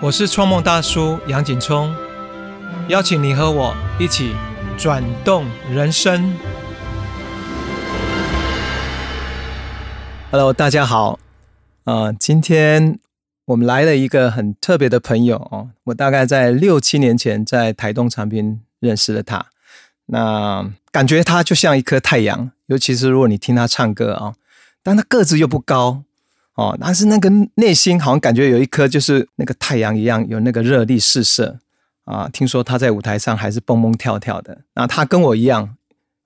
[0.00, 1.92] 我是创梦大叔杨景聪，
[2.86, 4.32] 邀请你和我一起
[4.78, 6.32] 转动人生。
[10.30, 11.18] Hello，大家好，
[11.82, 13.00] 呃，今天
[13.46, 19.46] 我们来了一个很特别的朋友哦，我大概在六七年前在台东长滨认识了他，
[20.06, 24.34] 那感觉他就像一颗太阳，尤其是如果你听他唱歌啊、
[24.84, 26.04] 但他个子又不高。
[26.58, 31.60] 哦，但是那个内心好像感觉有一颗就是那个太阳一样，有那个热力四射
[32.04, 32.28] 啊！
[32.32, 34.62] 听说他在舞台上还是蹦蹦跳跳的。
[34.74, 35.76] 那他跟我一样，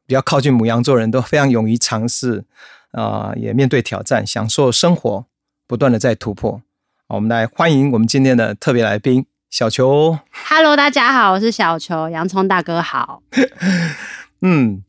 [0.06, 2.44] 比较靠近母羊座人都非常勇于尝试
[2.92, 5.26] 啊，也面对挑战，享受生活，
[5.66, 6.62] 不断的在突破。
[7.06, 10.18] 好，我们来欢迎我们今天的特别来宾小球。
[10.48, 13.22] Hello，大家好，我是小球，洋葱大哥好。
[14.40, 14.82] 嗯，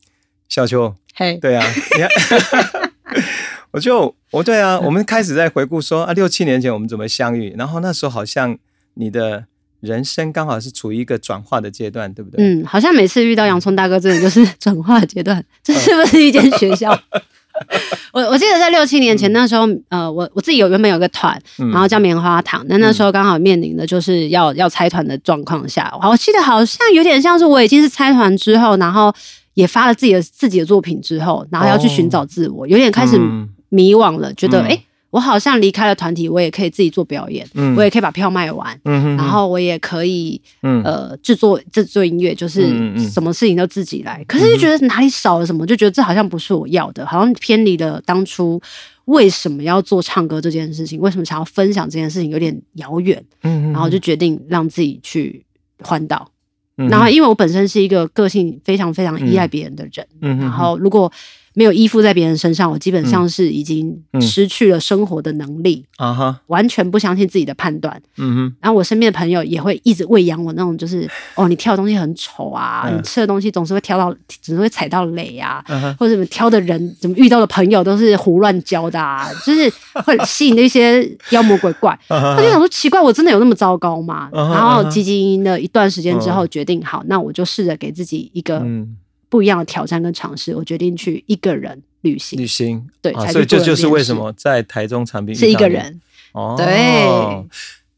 [0.48, 2.08] 小球，嘿、对啊，你看
[3.74, 8.56] 我就我对啊， 我们开始在回顾说啊，六七年前我们怎么相遇，然后那时候好像
[8.94, 9.46] 你的
[9.80, 12.44] 人生刚好是处于一个转化的阶段，对不对？
[12.44, 15.44] 嗯，好像每次遇到洋葱大哥，真的就是转化阶段。
[15.64, 16.96] 这是不是一间学校？
[18.12, 29.12] 我我记得在六七年前那时候，呃，我我自己有原本有个团，嗯然后叫棉花糖，那那时候刚好面临的就是要要拆团的状况下，我记得好像有点像是我已经是拆团之后，然后
[29.54, 34.80] 也发了自己的自己的作品之后，然后要去寻找自我，有点开始嗯迷惘了，觉得诶
[35.10, 37.74] 我好像离开了团体，我也可以自己做表演，嗯。
[37.76, 40.82] 我也可以把票卖完，嗯哼然后我也可以嗯。
[40.82, 42.68] 呃制作制作音乐，就是
[43.10, 44.24] 什么事情都自己来。
[44.26, 48.60] 可是就觉得哪里少了什么，就觉得这好像不是我要的，好像偏离了当初
[49.04, 55.44] 为什么要做唱歌这件事情，为什么想要分享这件事情有点遥远，嗯然后就决定让自己去
[55.82, 56.28] 环岛。
[56.76, 61.10] 嗯然后因为我本身是一个个性非常非常依赖别人的人，嗯然后如果
[61.54, 64.20] 没有依附在别人身上，我基本上是已经嗯。
[64.20, 68.00] 失去了生活的能力，啊哈，完全不相信自己的判断。
[68.18, 72.98] 嗯哼，然后我身边的朋友也会一直喂养我那种，就是 哦，你挑的东西很丑啊，嗯。
[72.98, 74.12] 你吃的东西总是会挑到，
[74.42, 79.70] 总是会踩到雷啊，嗯，或者什么挑的人，怎么遇到的朋友都是胡乱交的啊， 就是
[80.04, 81.92] 会吸引那些妖魔鬼怪。
[82.08, 84.28] 啊他就想说，奇怪，我真的有那么糟糕吗？
[84.32, 88.96] 然后嗯哼积极了一段时间之后，决定好，那我就试着给自己一个嗯，
[89.34, 90.54] 不一样的挑战跟尝试。
[90.54, 96.00] 我决定去一个人旅行，旅行，对啊所以这就是为什么在台中长滨是一个人。
[96.30, 96.68] 哦，对。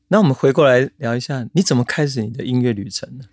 [0.08, 3.24] 那我们回过来聊一下，你怎么开始你的音乐旅程呢？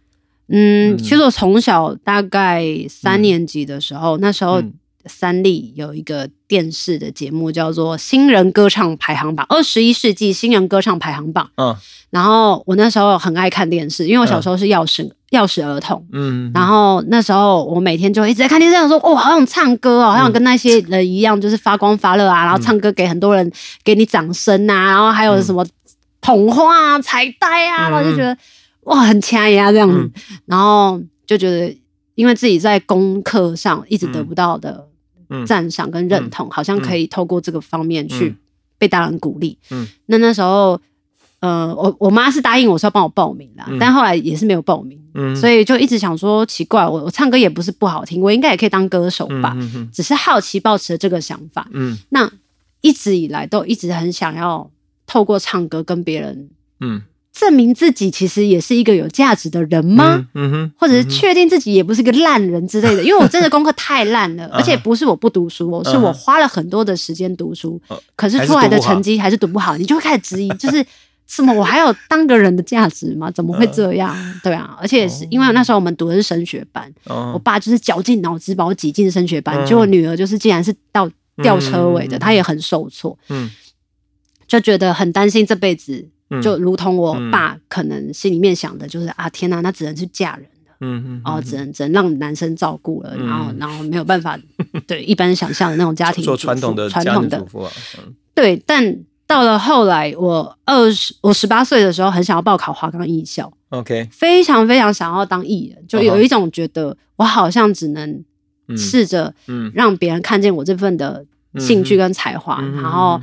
[0.47, 4.73] 嗯，嗯其实我从小大概三年级的时候，那时候嗯
[5.05, 11.49] 三立有一个电视的节目叫做《新人歌唱排行榜》，二十一世纪新人歌唱排行榜。
[11.57, 11.75] 嗯。
[12.09, 16.05] 然后我那时候很爱看电视，因为我小时候是钥匙钥匙儿童。
[16.11, 23.51] 嗯，然后那时候我每天就一直在看电视，想说哦，好想唱歌哦，好想跟那些人一样，就是发光发热啊，然后唱歌给很多人
[23.83, 25.65] 给你掌声啊，然后还有什么
[26.21, 28.37] 捧花啊、彩带啊，嗯然后就觉得
[28.83, 30.11] 哇很掐呀这样子，嗯。
[30.45, 31.75] 然后就觉得
[32.13, 34.83] 因为自己在功课上一直得不到的嗯
[35.45, 38.35] 赞赏跟认同，好像可以透过这个方面去嗯。
[38.77, 39.57] 被大人鼓励。
[39.71, 39.88] 嗯。
[40.05, 40.79] 那那时候。
[41.39, 43.77] 呃，我我妈是答应我说要帮我报名啦，嗯。
[43.77, 45.35] 但后来也是没有报名，嗯。
[45.35, 49.53] 所以就一直想说奇怪，我我唱歌也不是不好听，我应该也可以当歌手吧，
[49.91, 51.67] 只是好奇抱持了这个想法。
[51.73, 51.97] 嗯。
[52.11, 52.31] 那
[52.79, 54.71] 一直以来都一直很想要
[55.05, 57.01] 透过唱歌跟别人嗯
[57.33, 60.27] 证明自己其实也是一个有价值的人吗？
[60.35, 70.85] 嗯哼，或者是确定自己也不是个烂人之类的，因为我真的功课太烂了，啊 而且不是我不读书哦，是我花了很多的时间读书呃，可是出来的成绩还是读不好，你就会开始质疑， 就是
[71.25, 73.31] 什么我还有当个人的价值吗？
[73.31, 74.15] 怎么会 这样？
[74.44, 79.65] 对啊，而且是因为那时候我们读的是升学班，我哦，爸就是绞尽脑汁把我挤进升学班，嗯。
[79.65, 81.09] 结果女儿就是竟然是到
[81.41, 82.19] 吊车尾的，嗯。
[82.19, 83.50] 她也很受挫，嗯。
[84.45, 86.41] 就觉得很担心这辈子，嗯。
[86.41, 90.45] 就如同我爸可能心里面想的，就是啊天哪，那只能去嫁人。
[90.85, 93.25] 嗯嗯哦，只能只能让男生照顾了，嗯。
[93.27, 94.38] 然后然后没有办法
[94.85, 97.45] 对 一般想象的那种家庭做传统的传统的。
[98.35, 108.24] 对，但到了后来，我二十我十八岁的时候，很想要报考华冈艺校，，OK，非常非常想要当艺人，就有一种觉得我好像只能
[108.68, 108.77] 嗯。
[108.77, 109.71] 试着嗯。
[109.74, 111.25] 让别人看见我这份的
[111.59, 113.21] 兴趣跟才华，嗯然后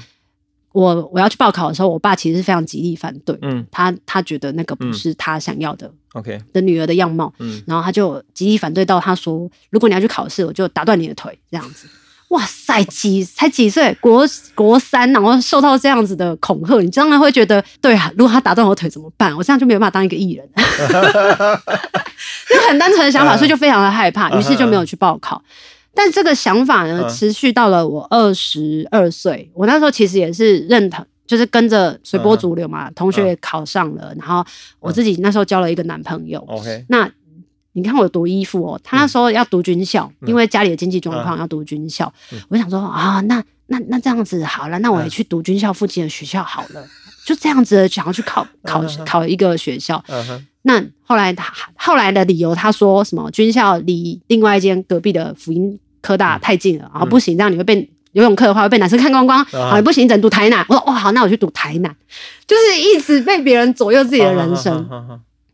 [0.72, 3.66] 我我要去报考的时候，我爸其实是非常极力反对，嗯。
[3.70, 4.94] 他他觉得那个不嗯。
[4.94, 7.62] 是他想要的、，OK，的女儿的样貌，嗯。
[7.66, 11.88] 然后他就极力反对到他说，如果你要去考试，我就打断你的腿这样子。
[12.30, 14.24] 哇塞，几才几岁，国
[14.54, 19.36] 国三，然后受到这样子的恐吓，你当然会觉得，对啊，如果他打断我腿怎么办？
[19.36, 20.48] 我这样就没有办法当一个艺人，
[22.48, 25.42] 就很单纯的想法， 所以就非常的害怕，于是就没有去报考。
[25.94, 27.08] 但这个想法呢，嗯。
[27.10, 32.70] 持续到了我二十二岁，我那时候其实也是认同，就是跟着随波逐流嗯。
[32.70, 34.44] 嘛，同学也考上了，然后
[34.78, 37.10] 我自己那时候交了一个男朋友，OK，那
[37.72, 40.28] 你看我有多依附哦，他那时候要读军校，嗯。
[40.28, 42.12] 因为家里的经济状况要读军校，
[42.48, 46.86] 我想说啊，那那那这样子好了，那我也去读军校附近的学校好了，
[47.24, 50.02] 就这样子想要去考考嗯考一个学校。
[50.62, 57.90] 那后来他后来的理由，他说什么军校离另外一间隔壁的福音科大太近了，然后不行，这样你会被。
[58.12, 59.70] 游泳课的话会被男生看光光，啊。
[59.70, 60.66] 好，你不行，你只能读台南。
[60.68, 61.94] 我说哦，好，那我去读台南，
[62.44, 64.84] 就是一直被别人左右自己的人生。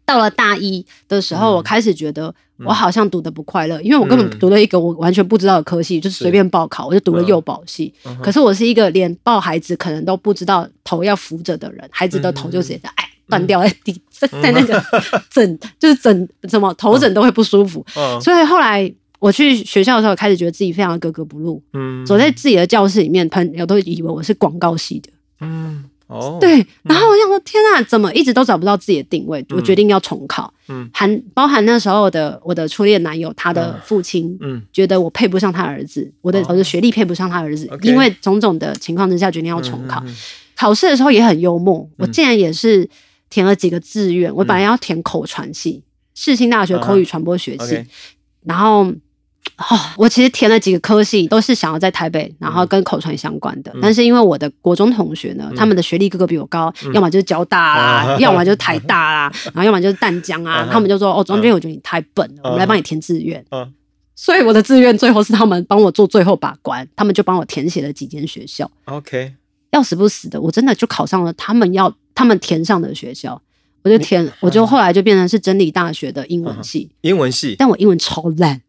[0.07, 1.57] 到了大一的时候，嗯。
[1.57, 7.93] 我开始觉得我好像读的不快乐，因为我根本嗯读了一个我完全不知道的科系，就是随便报考，我就读了幼保系。
[8.23, 14.83] 可是我是一个连抱孩子可能都不知道头要扶着的人，孩子的头就直接在哎断掉在地，在在那个
[15.31, 17.85] 枕 就是枕什么头枕都会不舒服。
[17.97, 21.63] 嗯所以后来我去学校的时候，开始觉得自己非常的格格不入。
[21.73, 22.05] 嗯。
[22.05, 25.11] 走在自己的教室里面，朋友都以为我是广告系的。
[25.41, 29.45] 嗯哦，对，然后我想说，天啊，怎么一直都找不到自己的定位？
[29.51, 30.89] 我决定要重考，嗯。
[30.93, 34.63] 含包含那时候的我的初恋男友，他的父亲嗯。
[34.73, 36.47] 觉得我配不上他儿子，我的哦。
[36.51, 40.01] 我的学历配不上他儿子，因为种种的情况之下，决定要重考。
[40.55, 42.89] 考试的时候也很幽默，我竟然也是
[43.31, 45.83] 填了几个志愿，我本来要填口传系，
[46.15, 47.87] 世新大学口语传播学系，嗯
[48.45, 48.93] 然后。
[49.59, 53.73] 哦，我其实填了几个科系，都是想要在台北，然后跟口传相关的。
[53.81, 60.69] 但是因为我的国中同学呢，他们的学历个个比我高，要么就是交大啦，啊要么就是台大啦， 然后要么就是淡江啊啊。
[60.71, 63.43] 他们就说：“哦，庄君，我觉得你太笨了，我们来啊帮你填志愿。
[63.53, 63.73] 嗯”
[64.15, 68.71] 所以我的志愿最后是他们帮我做最后把关，他们就帮我填写了几间学校。
[68.87, 69.33] OK，
[69.71, 73.41] 要死不死的，我真的就考上了他们要他们填上的学校，
[73.85, 78.61] 我就填， 我就后来就变成是真理大学的英文系，英文系，但我英文超烂，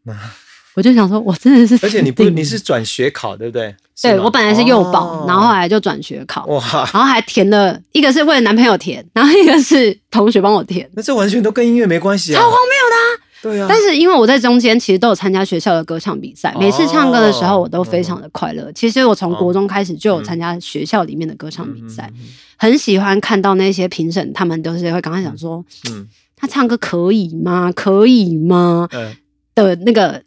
[0.76, 3.76] 我就想说，我真的是 而且你不你是转学考对不对？
[4.00, 5.26] 对我本来是幼保，哦。
[5.28, 6.62] 然后后来就转学考，哇，
[6.94, 12.60] 然后还填了一个是为了男朋友填，然后一个是同学帮我填，那这完全都跟音乐没关系啊，超荒谬
[12.92, 13.27] 的啊！
[13.48, 18.72] 对啊，但是因为我在中间其实都有参加学校的歌唱比赛，每次唱歌的时候哦我都非常的快乐。
[18.74, 22.26] 其实我从国中开始就有参加学校里面的歌唱比赛，嗯
[22.60, 27.72] 很喜欢看到那些评审，他们都是会刚开始讲说，嗯他唱歌可以吗？
[27.76, 28.88] 可以吗？
[28.92, 29.16] 嗯。
[29.56, 30.22] 的那个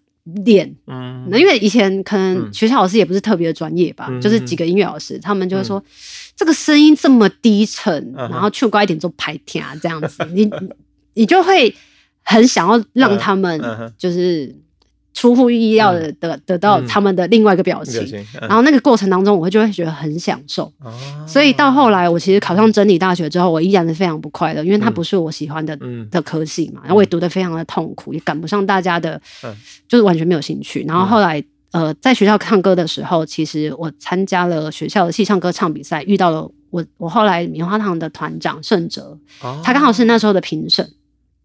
[0.45, 0.75] 脸。
[0.87, 1.27] 嗯。
[1.31, 5.83] 那因为以前可能嗯学校老师也不是特别的专业吧，嗯就是几个音乐老师，他们就会说、
[6.37, 10.51] 这个声音这么低沉，嗯然后去高一点做排天啊，这样子，你
[11.15, 11.73] 你就会
[12.23, 13.61] 很想要让他们
[13.99, 14.55] 就是
[15.13, 18.25] 出乎意料的得得到嗯他们的另外一个表情。
[18.41, 20.93] 然后那个过程当中，我会就会觉得很享受，哦。
[21.27, 26.09] 所以到后来，我其实考上真理大学之后，我依然是非常不快乐，因为它不是我喜欢的、嗯。
[26.11, 29.55] 的科系嘛，然后我也读得非常的痛苦，也赶不上大家的，嗯。
[29.89, 30.85] 就是完全没有兴趣。
[30.87, 39.61] 然后后来，呃，在学校唱歌的时候，其实我参加了学校的戏唱歌唱比赛，遇到了我我后来棉花糖的团长盛哲，哦。
[39.65, 40.89] 他刚好是那时候的评审。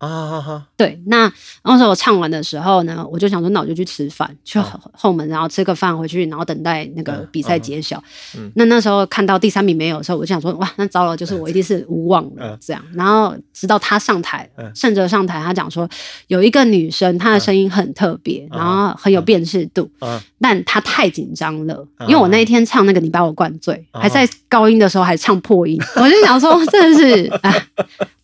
[0.08, 1.32] 啊哈哈，对，那
[1.64, 8.04] 那时候我唱完的时候呢，我就想说，那我就去吃饭，去后后门，然后吃个饭回去，然后等待那个嗯比赛嗯揭晓。
[8.38, 8.52] 嗯。
[8.56, 12.58] 那那时候看到第三名没有的时候，我就想说，哇，那糟了，就是我一定是无望了嗯。
[12.62, 12.82] 这样。
[12.94, 15.88] 然后直到他上台嗯，盛哲上台，他讲说
[16.28, 18.60] 有一个女生，她的声音很特别，嗯。
[18.60, 22.08] 然后很有辨识度，啊但她太紧张了，嗯。
[22.08, 24.02] 因为我那一天唱那个你把我灌醉，嗯。
[24.02, 27.54] 还在高音的时候还唱破音，我就想说真的是啊，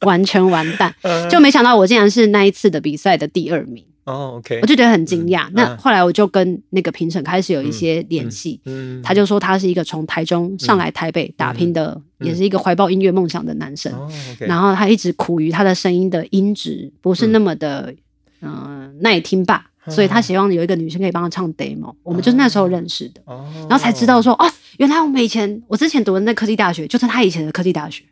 [0.01, 0.93] 完全完蛋。
[1.01, 1.29] 嗯。
[1.29, 5.47] 就没想到我竟然是那一次的比赛的第二名，哦，OK，我就觉得很惊讶。
[5.49, 13.91] 嗯那后来我就跟那个评审开始有一些联系，嗯他就说他是一个从台中上来台北打拼的，嗯也是一个怀抱音乐梦想的男生。
[14.39, 17.93] 然后他一直苦于他的声音的音质不是那么的
[18.41, 21.93] 嗯、呃耐听吧，嗯所以他希望有一个女生可以帮他唱 demo。
[22.03, 23.21] 我们就是那时候认识的。
[23.25, 28.03] 哦，然后才知道说哦，原来我们以前我之前读的那科技大学就是他以前的科技大学，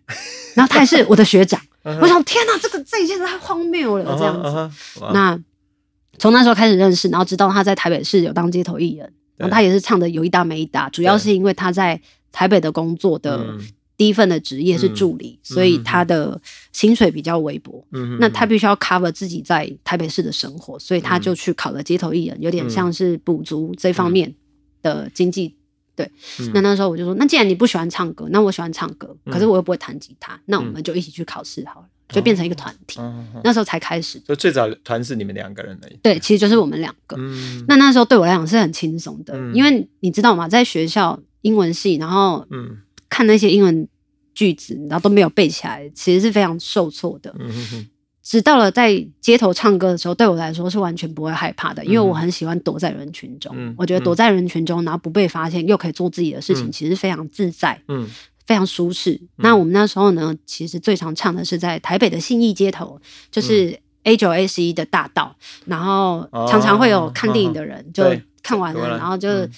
[0.55, 1.59] 然后他也是我的学长。
[1.83, 4.99] 我想天哪，这个这一件事太荒谬了，这样子。
[4.99, 5.39] 子那
[6.17, 13.59] 从那时候开始认识，然后知道他在台北市有当街头艺人，然后他也是唱的有一搭没一搭，主要是因为他在台北的工作的嗯。
[13.99, 17.85] 第一份的职业是助理，所以他的薪水比较微薄。
[17.91, 24.33] 嗯那他必须要 cover 自己在台北市的生活，所以他就去考了街头艺人，有点像是补足这方面
[24.81, 25.53] 的经济。
[25.99, 26.51] 对，嗯。
[26.53, 33.01] 那那时候我就说，那既然你不喜欢唱歌，那我喜欢唱歌，嗯可是我又不会弹吉他，那我们就一起去考试好了，就变成一个团体。
[33.43, 37.17] 那时候才开始，就最早团是你们两个人而已，对，其实就是我们两个。
[37.19, 37.65] 嗯。
[37.67, 39.53] 那那时候对我来讲是很轻松的，嗯。
[39.53, 42.77] 因为你知道吗，在学校英文系，然后嗯。
[43.11, 43.87] 看那些英文
[44.35, 47.35] 句子，然后都没有背起来，其实是非常受挫的。
[48.29, 53.51] 直到了在街头唱歌的时候，对我来说是完全不会害怕的，因为嗯我很喜欢躲在人群中。
[53.57, 58.07] 嗯我觉得躲在人群中，然后不被发现，又可以做自己的事情，嗯其实非常自在、嗯
[58.45, 59.19] 非常舒适。
[59.37, 68.03] 那我们那时候呢，其实最常唱的是在台北的信义街头，就是嗯 A 九 A 十一的大道，然后常常会有看电影的人，就
[68.43, 69.51] 看完了，然后就嗯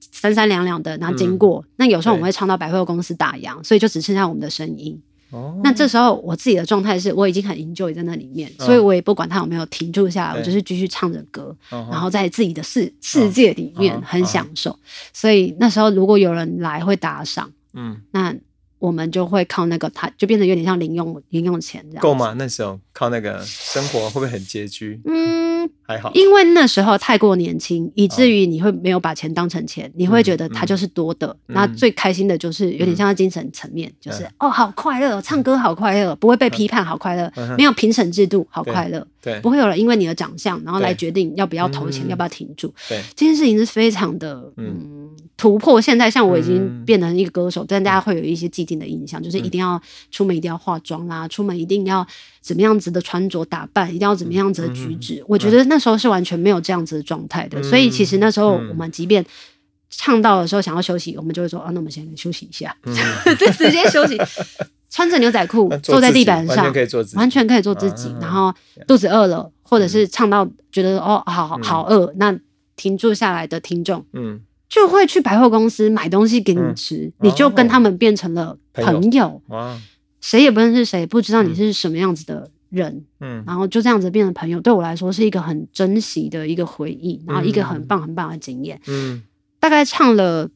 [0.00, 1.64] 三三两两的，然后经过。
[1.76, 5.00] 那有时候我们会唱到百货公司打烊，所以就只剩下我们的声音。
[5.30, 14.78] 哦，那这时候我自己的状态是我已经很 enjoy 在那里面，所以我也不管它有没有停住下来，我就是继续唱着歌，然然后在自己的世世界里面嗯很享受。
[15.12, 18.34] 所以那时候如果有人来会打赏，嗯，那
[18.78, 22.02] 我们就会靠那个，它就变得有点像零用零用钱这样。
[22.02, 22.14] 够？
[22.14, 22.34] 吗？
[22.38, 25.00] 那时候靠那个生活会不会很拮据？
[25.06, 31.28] 嗯，还好，因为那时候太过年轻，以至于你会没有把钱当成钱，你会觉得它就是多的。
[31.48, 31.54] 嗯。
[31.54, 39.06] 那最开心的就是有点像在精神层面，就是嗯哦，好快乐，唱歌好快乐，不会被批判，好快乐嗯，没有评审制度，好快乐。
[39.22, 42.10] 对不会有人因为你的长相，然后来决定要不要投钱，嗯。
[42.10, 42.72] 要不要停住。
[42.88, 44.66] 对，这件事情是非常的嗯。
[44.66, 45.80] 嗯突破。
[45.80, 46.84] 现在像我已经嗯。
[46.84, 52.06] 变成一个歌手，但大家会有一些既定的印象，就是一定要出门一定要化妆啦，出门一定要
[52.40, 55.22] 怎么样子的穿着打扮，一定要怎么样子的举止。
[55.26, 58.68] 我觉得那时候是完全没有这样子的状态的，嗯所以其实那时候嗯。
[58.70, 59.24] 我们即便。
[59.88, 62.94] 唱到的时候想要休息，我们就会说啊，那我们先休息一下，嗯。
[63.38, 64.20] 就直接休息，
[64.90, 68.52] 穿着牛仔裤坐在地板上完全，可以做自己，完全可以做自己，啊然后
[68.84, 72.36] 肚子饿了，或者是唱到觉得哦好好好饿，那
[72.74, 76.74] 停住下来的听众嗯，就会去百货公司买东西给你嗯。
[76.74, 79.80] 吃，你就跟他们变成了朋友，哇，
[80.20, 83.42] 谁也不认识谁，不知道你是什么样子的人，嗯。
[83.46, 88.80] 然后就这样子变成朋友，对我来说是一个很珍惜的一个回忆，然后一个很棒很棒的经验。
[88.86, 89.22] 嗯。
[89.58, 90.48] 大概唱了，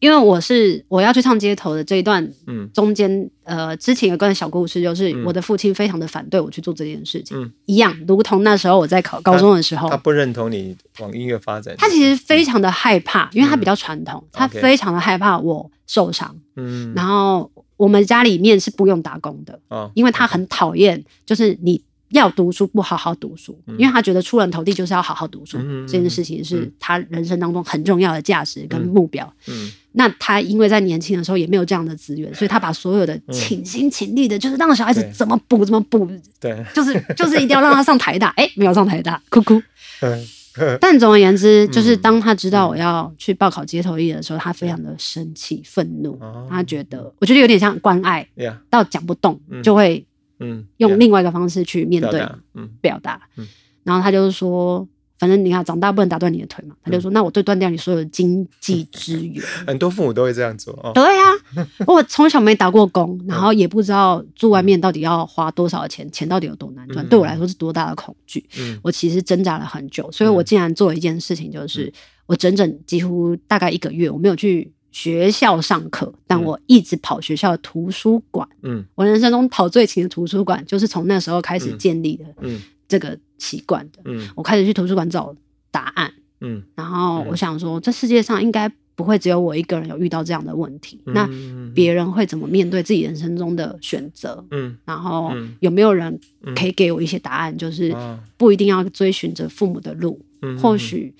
[0.00, 2.68] 因为我是我要去唱街头的这一段嗯。
[2.72, 5.24] 中间，呃，之前有个小故事，就是嗯。
[5.24, 7.52] 我的父亲非常的反对我去做这件事情，嗯。
[7.66, 16.34] 一样，如同那时候我在考高中的时候他，不认同你往音乐发展，他其实非常的害怕，因为他比较传统，他非常的害怕我受伤。
[16.56, 29.32] 嗯，然后我们家里面是不用打工的，哦，因为他很讨厌，就是你要读书不好好读书，因为他觉得出人头地就是要好好读书，嗯这件事情是他人生当中很重要的价值跟目标。
[29.48, 29.72] 嗯。
[29.96, 36.08] 那他因为在年轻的时候也没有这样的资源，所以他把所有的倾心倾力的，就是让小孩子怎么补怎么补，
[36.40, 39.62] 对，就是就是一定要让他上台大，哎、没有上台大，哭哭。
[40.00, 40.26] 嗯
[40.80, 48.28] 但总而言之，就是当他知道我要去报考街头艺人的时候，他非常的生气、愤怒哦，他觉得我觉得有点像关爱，
[48.70, 49.62] 到讲不动嗯。
[49.62, 50.04] 就会
[50.40, 52.70] 嗯，用另外一个方式去面对表达，嗯。
[52.80, 53.20] 表达。
[53.36, 53.46] 嗯。
[53.84, 54.86] 然后他就是说，
[55.18, 59.42] 反正你看长大不能打断你的腿嘛，他就说，那我就断掉你所有的经济资源。
[59.66, 67.08] 很多父母都会这样做哦，对呀、 我从小没打过工，然后也不知道住外面到底要花多少钱，钱到底有多难赚，嗯。
[67.08, 68.44] 对我来说是多大的恐惧。
[68.58, 68.78] 嗯。
[68.82, 71.92] 我其实挣扎了很久，所以我竟然做了一件事情，就是
[72.26, 78.46] 我整整几乎大概一个月，我没有去学校上课，但我一直跑学校的图书馆。
[78.62, 78.84] 嗯。
[78.96, 81.78] 我人生中跑最勤的图书馆，就是从那时候开始嗯。
[81.78, 84.00] 建立的嗯这个习惯的。
[84.04, 84.28] 嗯。
[84.34, 85.34] 我开始去图书馆找
[85.70, 91.00] 答案，嗯，然后我想说，这世界上应该不会只有我一个人有遇到这样的问题。
[91.06, 94.44] 那嗯别人会怎么面对自己人生中的选择？
[94.50, 94.76] 嗯。
[94.84, 95.54] 然后嗯。
[95.60, 96.18] 有没有人
[96.54, 97.56] 可以给我一些答案？
[97.56, 101.14] 就是啊不一定要追寻着父母的路，嗯或许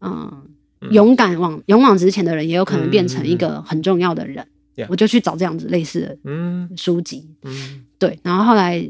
[0.00, 0.42] 嗯，
[0.90, 4.46] 勇敢往勇往直前的人，也有可能变成一个很重要的人。
[4.88, 6.70] 我就去找这样子类似的嗯。
[6.74, 7.84] 书籍，嗯。
[7.98, 8.82] 对，然后后来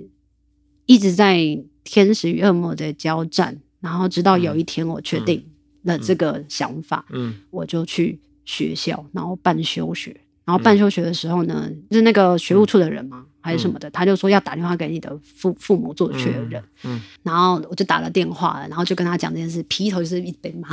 [0.86, 1.36] 一直在
[1.84, 5.44] 天使与恶魔的交战，然后直到有一天我确定
[5.84, 10.14] 了这个想法，嗯我就去学校，然后办休学。
[10.46, 16.60] 然后办休学的时候呢，就是那个学务处的人嘛，还是什么的，他就说要打电话给你的父父母做确认。
[16.82, 20.68] 嗯然后我就打了电话，然后就跟他讲这件事，劈头就是一杯骂，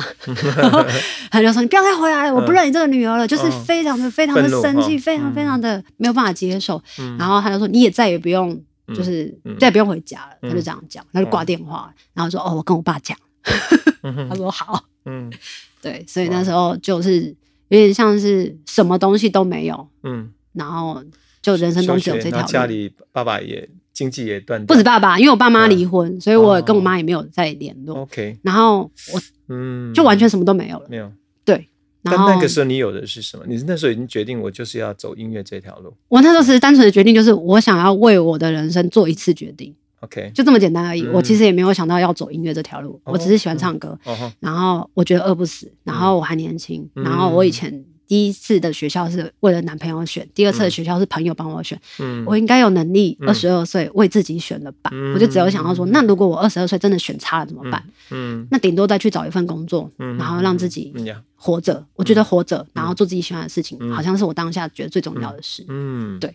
[1.29, 6.81] 他就说你不要再回来了，我不认你这个女儿了，就是非常的非常的生气，嗯非常非常的没有办法接受。
[6.97, 8.59] 嗯然后他就说你也再也不用，
[8.95, 9.57] 就是嗯。
[9.59, 13.17] 再也不用回家了，嗯他就这样讲，他就挂电话，然后说哦，我跟我爸讲，
[14.29, 15.31] 他说好，嗯。
[15.79, 17.23] 对，所以那时候就是
[17.69, 21.01] 有点像是什么东西都没有，嗯，然后
[21.41, 22.65] 就人生中只有这条路家。
[22.65, 27.99] 里爸爸也经济也断掉，不止爸爸，因为我爸妈离婚，所以我哦跟我妈也没有再联络。
[27.99, 30.87] OK，然后我嗯，就完全什么都没有了。
[30.89, 31.09] 没有。
[31.45, 31.69] 对，
[32.03, 33.43] 但那个时候你有的是什么？
[33.47, 35.93] 你那时候已经决定我就是要走音乐这条路。
[36.07, 41.01] 我那时候只是单纯的决定，就是我想要为我的人生做一次决定，OK，就这么简单而已。
[41.01, 43.97] 嗯我其实也没有想到要走音乐这条路，哦我只是喜欢唱歌。
[44.05, 52.23] 哦，然后我觉得饿不死，然后我还年轻，嗯然后我以前第一次的学校是为了男朋友选，第二次的学校是朋友帮我选，嗯。
[52.25, 53.27] 我应该有能力嗯。
[53.27, 54.89] 二十二岁为自己选了吧？
[54.93, 55.13] 嗯。
[55.13, 57.83] 我就只有想到说，那如果我二十二岁真的选差了怎么办？
[58.11, 58.47] 嗯。
[58.49, 60.17] 那顶多再去找一份工作，嗯。
[60.17, 60.93] 然后让自己
[61.35, 61.85] 活着。
[61.95, 63.91] 我觉得活着，然后做自己喜欢的事情，嗯。
[63.93, 65.65] 好像是我当下觉得最重要的事。
[65.67, 66.17] 嗯。
[66.19, 66.33] 对。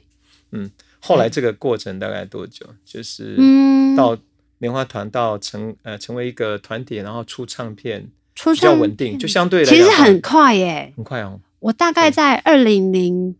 [0.50, 2.66] 嗯，后来这个过程大概多久？
[2.84, 4.14] 就是嗯，到
[4.58, 10.92] 棉花团到成呃成为一个团体，然后出唱片出比较生稳定，就相对来其实很快耶。
[10.94, 11.40] 很快哦。
[11.62, 13.36] 我大概在二零零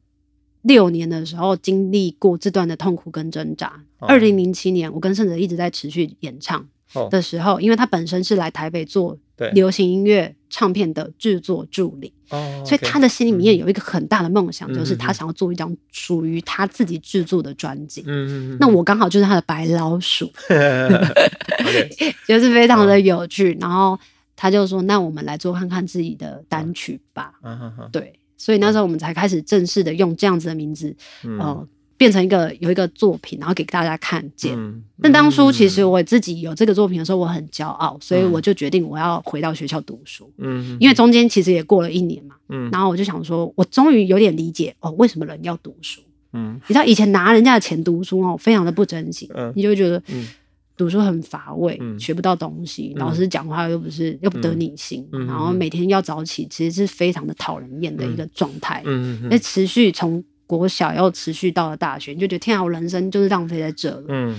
[0.63, 3.73] 六年的时候经历过这段的痛苦跟挣扎。
[3.99, 4.07] 哦。
[4.07, 6.65] 二零零七年，我跟圣哲一直在持续演唱
[6.95, 7.09] 哦。
[7.11, 9.19] 的时候，因为他本身是来台北做
[9.55, 18.05] 流行音乐唱片的制作助理，哦，所以他的心里面有一个很大的梦想，嗯就是他想要做一张属于他自己制作的专辑。
[18.07, 20.31] 嗯嗯嗯，那我刚好就是他的白老鼠
[22.29, 23.59] 就是非常的有趣。
[23.61, 23.99] 然后
[24.37, 27.35] 他就说：“那我们来做看看自己的单曲吧。
[27.43, 31.39] 啊哈哈”对，所以那时候我们才开始正式的用这样子的名字，嗯。
[31.39, 34.59] 呃，变成一个有一个作品，然后给大家看见。
[34.59, 34.83] 嗯。
[34.97, 38.33] 那当初其实我自己有这个作品的时候，我很骄傲，所以嗯。
[38.33, 40.29] 我就决定我要回到学校读书。
[40.39, 42.69] 嗯因为中间其实也过了一年嘛，嗯。
[42.73, 46.01] 然后我就想说，我终于有点理解哦，为什么人要读书。
[46.33, 46.61] 嗯。
[46.67, 49.53] 你知道以前拿人家的钱读书哦，非常的不珍惜，嗯。
[49.55, 50.27] 你就会觉得嗯
[50.77, 51.99] 读书很乏味，嗯。
[51.99, 52.99] 学不到东西，嗯。
[52.99, 58.83] 老师讲话又不是又不得你心，然后每天要早起，其实是非常的讨人厌的一个状态。
[58.87, 59.29] 嗯嗯。
[59.31, 64.05] 那、持续从国小要持续到了大学，你就觉得天啊，我人生就是浪费在这了。
[64.09, 64.37] 嗯。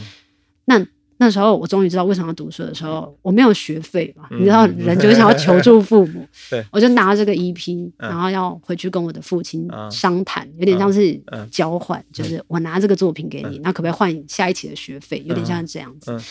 [0.65, 0.85] 那
[1.24, 6.65] 那时候我终于知道为什么要读书的时候，我没有学费嘛，嗯你知道人就是想要求助父母， 对。
[6.70, 8.10] 我就拿这个 EP，嗯。
[8.10, 11.48] 然后要回去跟我的父亲啊商谈，有点像是嗯。
[11.50, 15.24] 交换，就是我拿这个作品给你，那可不可以换下一期的学费？
[15.25, 16.22] 有点像这样子嗯。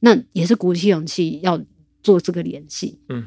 [0.00, 1.60] 那也是鼓起勇气要
[2.02, 3.00] 做这个联系。
[3.08, 3.26] 嗯，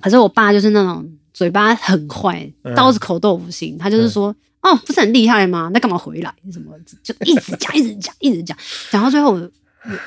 [0.00, 2.74] 可是我爸就是那种嘴巴很坏，嗯。
[2.74, 4.34] 刀子口豆腐心，他就是说。
[4.64, 5.70] 哦，不是很厉害吗？
[5.74, 6.34] 那干嘛回来？
[6.50, 8.56] 什么就一直讲，一直讲，一直讲，
[8.90, 9.46] 讲到最后，你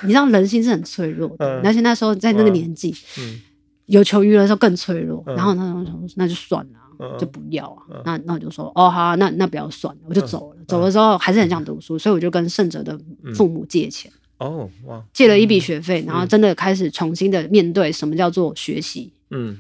[0.03, 3.41] 你知道人心是很脆弱的，嗯而且那时候在那个年纪，嗯
[3.86, 5.24] 有求于人的时候更脆弱。
[5.27, 10.57] 嗯然后那时候那就算了就不要那那我就说哦好啊、那那不要算了，我就走了。
[10.67, 13.00] 走了之后还是很想读书，所以我就跟圣哲的
[13.36, 19.13] 父母借钱，哦哇借了一笔学费，然后真的开始重新的面对什么叫做学习。
[19.30, 19.58] 嗯，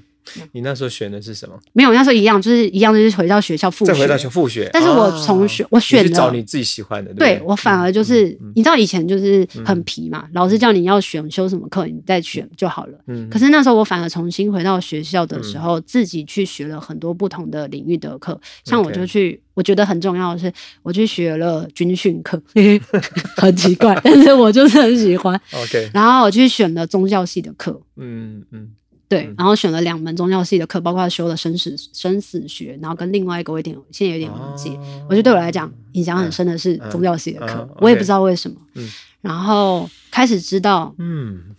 [0.51, 1.57] 你那时候选的是什么？
[1.73, 3.93] 没有那时候一样，就是一样，就是回到学校复学。
[3.93, 12.97] 再回到学复学，但是我啊从学我选找你自己喜欢的，对我反而就是，嗯你知道以前就是很皮嘛，老师叫你要选修什么课，你再选就好了。
[13.07, 20.51] 嗯可是那时候我反而重新回到学校的时候，自己去学了很多不同的领域的课，像我就去，我觉得很重要的是，
[20.83, 22.41] 我去学了军训课，
[23.35, 25.39] 很奇怪，但是我就是很喜欢。
[25.53, 28.69] OK，然后我去选了宗教系的课，嗯嗯
[29.09, 34.69] 对嗯，然后选了两门宗教系的课，包括修了生死生死学，然后跟另外一个我有点现在有点忘记。
[34.71, 35.05] 哦。
[35.09, 38.57] 我觉得对我来讲影响很深的是嗯宗教系的课，嗯我也不知道为什么。
[38.75, 38.89] 嗯。
[39.21, 41.55] 然后开始知道嗯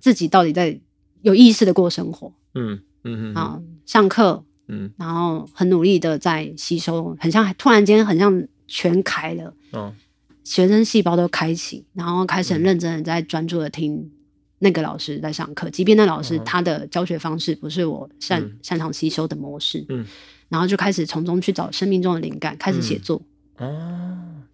[0.00, 0.78] 自己到底在
[1.22, 3.34] 有意识的过生活嗯嗯嗯。
[3.34, 9.92] 啊，上课，嗯然后很努力的在吸收，很像突然间很像全开了，哦。
[10.44, 14.10] 学生细胞都开启，然后开嗯始很认真的在专注的听
[14.62, 18.56] 那个老师在上课，即便那老师哦他的教学方式不是我擅、嗯。
[18.62, 20.06] 擅长吸收的模式，嗯。
[20.48, 23.20] 然后就开始从中去找生命中的灵感，开始写作。
[23.58, 23.74] 哦，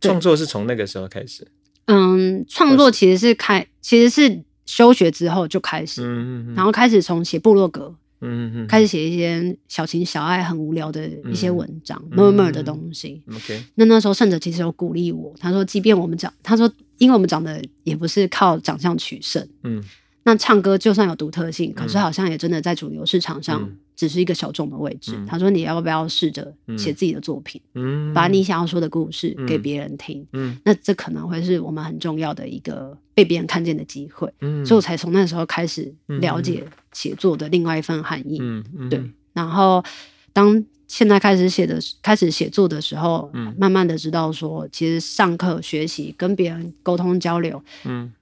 [0.00, 0.08] 对。
[0.08, 1.46] 创作是从那个时候开始，
[1.84, 6.54] 嗯，创作其实是开，其实是休学之后就开始，嗯嗯。
[6.54, 13.22] 然后开始从写部落格，嗯嗯开始写一些小情小爱、很无聊的一些文章、嗯 murmur 的东西。
[13.32, 19.82] OK 那那时候胜者其实有鼓励我，他说，即便我们长，他说，因为我们长得也不是靠长相取胜，嗯。
[20.24, 25.12] 那唱歌就算有独特性，可是好像也真的在主流市场上嗯只是一个小众的位置。
[25.16, 30.24] 嗯他说，你要不要试着写自己的作品，嗯把你想要说的故事嗯给别人听？
[30.32, 34.32] 嗯那这可能会是我们很重要的一个被别人看见的机会。
[34.40, 38.40] 嗯所以我才从那时候开始了解写作的另外一份含义。
[38.88, 39.84] 对，然后
[40.32, 48.12] 当现在开始写的开始写作的时候，嗯慢慢的知道说，其实上课学习跟别人沟通交流嗯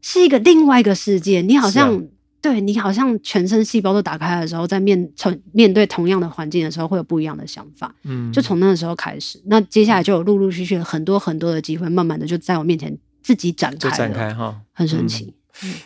[0.00, 1.42] 是一个另外一个世界。
[1.42, 2.02] 你好像、啊
[2.46, 7.92] 对你好像全身细胞都打开的时候，在面从面对同样的环境的时候，会有不一样的想法。
[8.04, 15.34] 嗯就从那个时候开始，那接下来就有陆陆续续很多很多的机会，慢慢的就在我面前自己展就开了，展开哈，很神奇。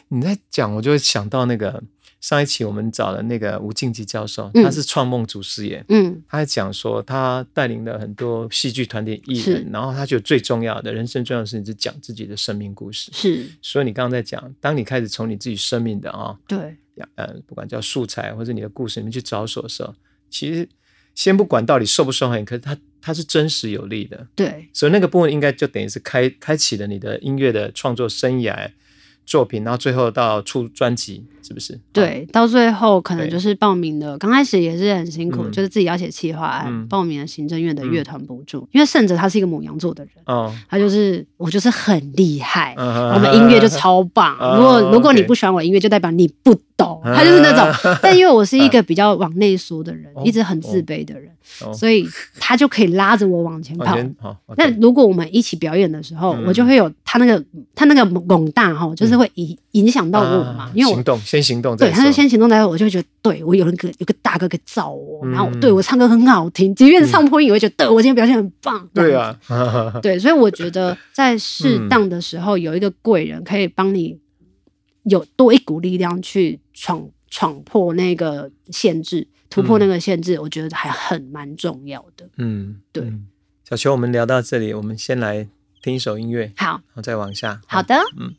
[0.09, 1.83] 你在讲，我就会想到那个
[2.21, 4.63] 上一期我们找了那个吴敬吉教授，嗯。
[4.63, 6.23] 他是创梦祖师爷，嗯。
[6.29, 13.11] 他在讲说他带领了很多戏剧团体艺人，然后他觉得最重要的人生重要的事情是讲自己的生命故事。
[13.13, 13.47] 是。
[13.63, 16.77] 所以你刚刚在讲，当你开始从你自己生命的啊、对，
[17.15, 19.95] 呃，不管叫素材或者你的故事里面去找索的时候，
[20.29, 20.69] 其实
[21.15, 24.69] 先不管到底受不受欢迎，可是他它是真实有力的，对。
[24.75, 28.71] 所以那个部分应该就等于是开开启了你的音乐的创作生涯
[29.25, 31.79] 作品，然后最后到出专辑，是不是？
[31.93, 35.53] 对，到最后可能就是报名的，刚开始也是很辛苦，嗯。
[35.53, 36.87] 就是自己要写企划案，嗯。
[36.89, 44.37] 报名了行政院的乐团补助，因为胜哲他是一个母羊座的人，哦，他就是我就是很厉害，嗯我们音乐就超棒。
[44.39, 47.01] 哦如果如果你不喜欢我的音乐，就代表你不懂。
[47.05, 51.31] 他就是那种， 但因为我是一个比较往内缩的人，哦一直很自卑的人，
[51.65, 52.07] 哦所以
[52.39, 53.97] 他就可以拉着我往前跑。
[54.57, 57.43] 那如果我们一起表演的时候，嗯我就会有他那个
[57.75, 68.89] 他那个猛大哈，就是会影影响到我嘛啊，因为我行动先行动对，他就先行动然后，我就会觉得，对我有人个有个大哥可以罩我，然后嗯对我唱歌很好听，即便是唱破音，也会觉得，对我今天表现很棒。
[68.95, 69.37] 对啊，
[70.03, 74.19] 对，所以我觉得在适当的时候，有一个贵人可以帮你
[75.05, 82.27] 有多一股力量去闯闯破那个限制，突破那个限制，我觉得还很蛮重要的。
[82.39, 83.29] 嗯，对嗯
[83.69, 85.47] 小球，我们聊到这里，我们先来
[85.83, 87.61] 听一首音乐，好然后再往下。
[87.67, 88.35] 好的，嗯。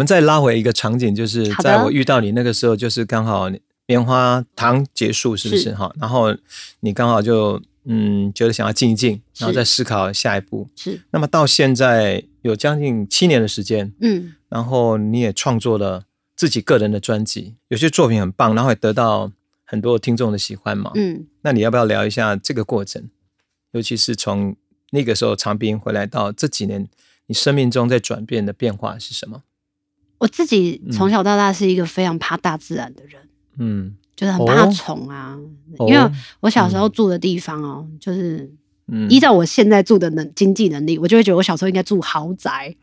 [0.00, 3.50] 们再拉回一个场景，就是在我遇到你那个时候，就是刚好
[3.84, 5.94] 棉花糖结束，是不是是哈？
[6.00, 6.34] 然后
[6.80, 10.66] 你刚好就嗯觉得想要静一静，然后再思考下一步。
[10.74, 19.30] 是，那么到现在有将近七年的时间，嗯，然后你也创作了自己个人的专辑，有些作品很棒，然后也得到
[19.66, 20.92] 很多听众的喜欢嘛。
[20.94, 23.10] 嗯，那你要不要聊一下这个过程？
[23.72, 24.56] 尤其是从
[24.92, 26.88] 那个时候长滨回来到这几年，
[27.26, 29.42] 你生命中在转变的变化是什么？
[30.20, 33.20] 我自己从小到大是一个非常怕大自然的人。
[33.58, 33.96] 嗯。
[34.14, 35.34] 就是很怕哦虫啊，
[35.78, 35.88] 哦。
[35.88, 38.48] 因为我小时候住的地方哦，就是
[38.88, 39.08] 嗯。
[39.10, 42.76] 依照我现在住的能经济能力，我就会觉得我小时候应该住豪宅。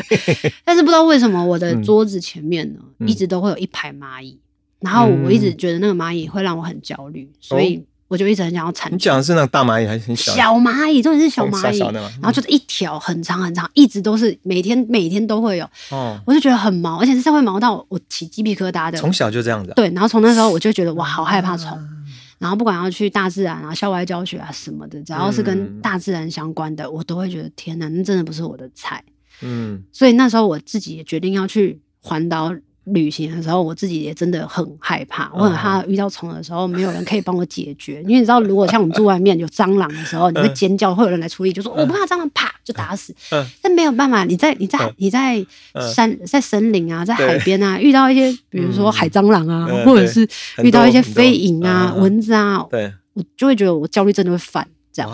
[0.64, 3.08] 但是不知道为什么我的桌子前面呢，嗯。
[3.08, 4.38] 一直都会有一排蚂蚁，
[4.80, 10.38] 然后我一直觉得那个蚂蚁会让我很焦虑，所以我就一直很想要铲你讲的是那个大蚂蚁还是很小的？
[10.38, 18.98] 小蚂蚁，重点是小蚂蚁，然后就是一条很长很长，一直都是每天每天都会有，哦，我就觉得很毛，而且是会毛到我起鸡皮疙瘩的。
[18.98, 19.74] 从小就这样子、啊。
[19.74, 21.70] 对，然后从那时候我就觉得我，好害怕虫。
[21.70, 21.78] 啊
[22.38, 29.02] 然后不管要去大自然啊、校外教学啊什么的，只要是跟嗯大自然相关的，我都会觉得天哪，那真的不是我的菜。
[29.40, 32.54] 嗯所以那时候我自己也决定要去环岛
[32.86, 38.00] 旅行的时候，我自己也真的很害怕，我很怕遇到虫的时候没有人可以帮我解决。
[38.02, 43.14] 因为你知道，如果像我们住外面有蟑螂的时候，你会尖叫，会有人来处理，就说我不怕蟑螂，啪就打死。
[43.32, 43.44] 嗯。
[43.60, 44.94] 但没有办法，你在你在嗯。
[44.98, 45.38] 你在
[45.72, 45.92] 嗯。
[45.92, 48.92] 山在森林啊，在海对边啊，遇到一些比如说嗯。
[48.92, 50.26] 海蟑螂啊，或者是
[50.62, 55.10] 遇到一些飞蝇啊、蚊子啊，对，我就会觉得我焦虑症就会犯这样。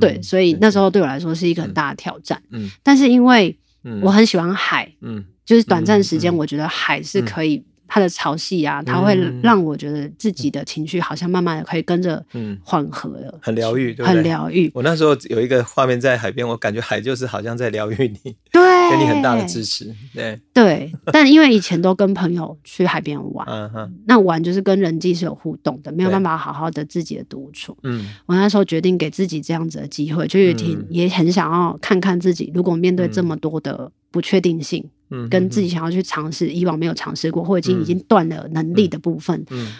[0.00, 2.40] 对，所以那时候候对我来说是一个很大的挑战。
[2.50, 2.70] 嗯。
[2.82, 4.00] 但是因为嗯。
[4.02, 7.64] 我很喜欢海，嗯就是短暂时间，我觉得海是可以。
[7.86, 13.94] 它的潮汐啊，它会嗯让我觉得自己的情绪好像慢慢的可以跟着嗯缓和了，很疗愈？
[14.02, 14.22] 很。
[14.22, 14.68] 疗愈。
[14.74, 19.94] 我那时候有一个画面在海边，我感觉海就是好像在疗愈你， 对，给你很大的支持。
[20.14, 23.46] 对，对，但因为以前都跟朋友去海边玩，
[24.06, 27.76] 那玩就是跟人际是有互动的，没有对办法好好的自己的独处。
[27.82, 39.72] 嗯我那时候决定给自己这样子的机会，就是挺、嗯也很想要看看自己，如果面对这嗯么多的不确定性，嗯，跟自己想要去尝试以往没有尝试过或已经已经断了能力的部分，嗯。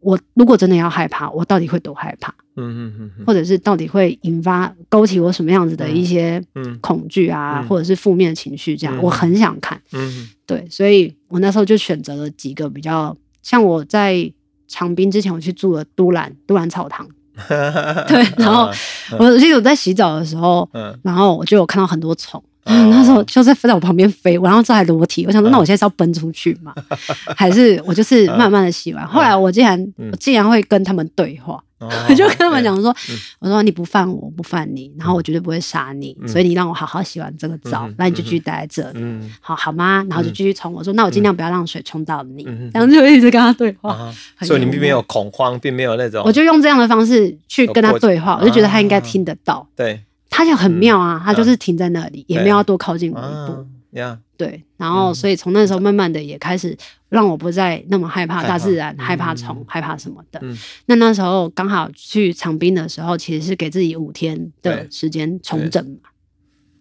[0.00, 3.24] 我如果真的要害怕，我到底会多害怕，嗯嗯嗯嗯。
[3.26, 6.78] 或者是到底会引发勾起我什么样子的一些嗯。
[6.80, 7.66] 恐惧啊，嗯。
[7.66, 9.80] 或者是负面情绪，这样、嗯我很想看。
[9.92, 14.30] 嗯对，所以我那时候就选择了几个比较像我在
[14.68, 17.08] 长滨之前，我去住了都兰都兰草堂。
[17.48, 18.70] 嗯，对，然后
[19.18, 20.96] 我记得我在洗澡的时候，嗯。
[21.02, 22.40] 然后我就有看到很多虫。
[22.66, 25.52] 那时候就在飞在我旁边飞，我然后这还裸体，我想说，嗯。
[25.52, 26.74] 那我现在是要奔出去吗？
[27.36, 29.06] 还是我就是慢慢的洗完？
[29.06, 30.10] 后来我竟然，嗯。
[30.10, 36.26] 我竟然会跟他们对话，哦我就跟他们讲说嗯，我说你不犯我，我不犯你，然后我绝对不会杀你，嗯。
[36.28, 39.30] 所以你让我好好洗完这个澡嗯，那你就继续待在这里，嗯。
[39.40, 40.04] 好好吗？
[40.08, 44.12] 然后就继续冲，我说那我尽量不要让水冲到你然后就一直跟他对话。
[44.42, 53.60] 所以你并没有恐慌，并没有那种，我就用这样的方式去跟他对话，我就觉得他应该听得到，对他就很妙啊，他就是停在那里，也没有要多靠近我一步。
[53.60, 53.66] 啊。
[53.92, 55.14] 呀，对，然后嗯。
[55.14, 56.76] 所以从那时候慢慢的也开始
[57.08, 60.38] 让我不再那么害怕大自然、嗯害怕虫、害怕什么的。
[60.42, 60.54] 嗯。
[60.86, 66.10] 那那时候刚好去长滨的时候，其实是给自己五天的时间重整嘛。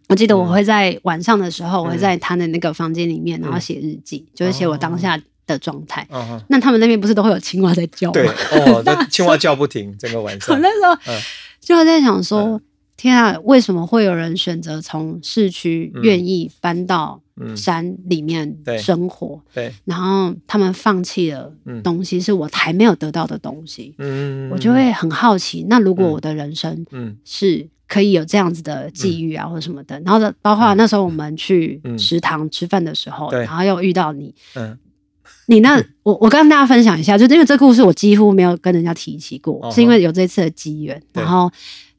[0.10, 2.00] 我记得我会在晚上的时候，我会嗯。
[2.00, 6.06] 在他的那个房间里面，然后写日记，就是写我当下的状态。
[6.50, 8.10] 那他们那边不是都会有青蛙在叫？
[8.10, 8.14] 吗？
[8.14, 8.28] 对
[8.60, 10.54] 哦，那青蛙叫不停， 整个晚上。
[10.54, 11.22] 我，那时候嗯。
[11.62, 12.62] 就在想说，
[12.98, 19.42] 天啊，为什么会有人选择从市区嗯愿意搬到嗯山里面生活？
[19.54, 25.66] 对，然后他们放弃了嗯东西，是我还没有得到的东西，嗯，我就会很好奇。
[25.70, 34.78] 那如果嗯我的人生嗯是可以有这样子的际遇啊，或者什么的，然后的包括那时候我们去嗯食堂吃饭的时候，对然后又遇到你，嗯
[35.48, 41.52] 你那我我跟大家分享一下，就是因为这故事我几乎没有跟人家提起过，哦是因为有这次的机缘，然后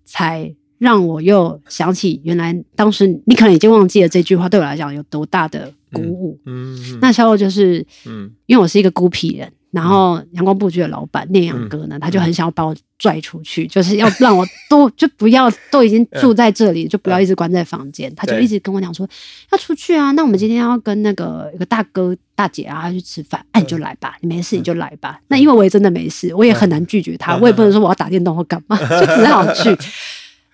[0.05, 6.39] 才让我又想起原来当时你可能已经忘记了这句话对我来讲有多大的鼓舞。
[6.45, 18.15] 嗯那时候就是嗯因为我是一个孤僻人，然后阳光布局的老板念阳哥嗯呢，他就很想要把我拽出去，就是要让我都就不要都已经住在这里，就不要一直关在房间。
[18.15, 19.09] 他就一直跟我讲说
[19.53, 25.19] 要出去啊，那我们今天要跟那个一个大哥大姐啊去吃饭，哎、你就来吧，你没事你就来吧。
[25.29, 29.77] 那因为我也真的没事，我也很难拒绝他，嗯我也不能说我要打电动或干嘛，就只好去。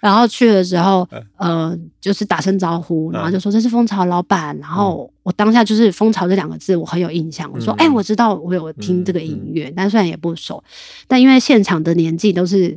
[0.02, 4.58] 然后去的时候，呃，就是打声招呼，然后就说这是蜂巢老板。
[4.58, 7.48] 然后我当下就是“蜂巢”这两个字，我很有印象。
[7.54, 10.62] 我说：“嗯哎、我知道我有听这个音乐，但虽然也不熟，
[11.06, 12.76] 但因为现场的年纪都是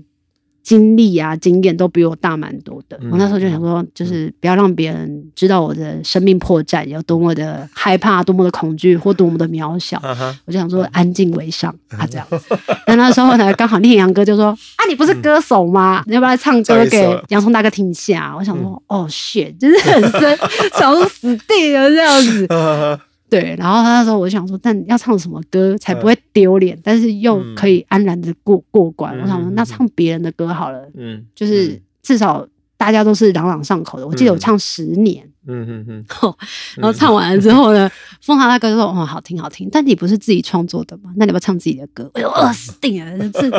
[0.65, 2.97] 经历啊、经验都比我大蛮多的。
[3.03, 10.01] 嗯我那时候就想说，就是不要让别人知道我的生命破绽有多么的害怕、多么的恐惧或多么的渺小。
[10.45, 12.57] 我就想说安静为上，啊这样子。
[12.87, 16.03] 那那时候呢，刚好烈阳哥就说：“啊，你不是歌手吗？
[16.07, 20.37] 你要不要来唱歌给洋葱大哥听一下？”我想说：“哦，shit，就是很深，
[20.79, 22.47] 想说死定了这样子。
[23.39, 29.17] 哈哈”对，然后他那时候我就想说，但要唱什么歌才不会丢脸，但是又可以安然的过过关？
[29.17, 34.07] 嗯我想说，那唱别人的歌好了，嗯，就是至少大家都是朗朗上口的。
[34.07, 36.05] 我记得我唱十年，嗯嗯嗯
[36.77, 37.89] 然后唱完了之后呢，
[38.21, 41.11] 凤凰大哥就说：“哦，好听好听。”但你不是自己创作的吗？
[41.17, 42.09] 那你要不要唱自己的歌？
[42.13, 43.49] 我就饿 死定了，这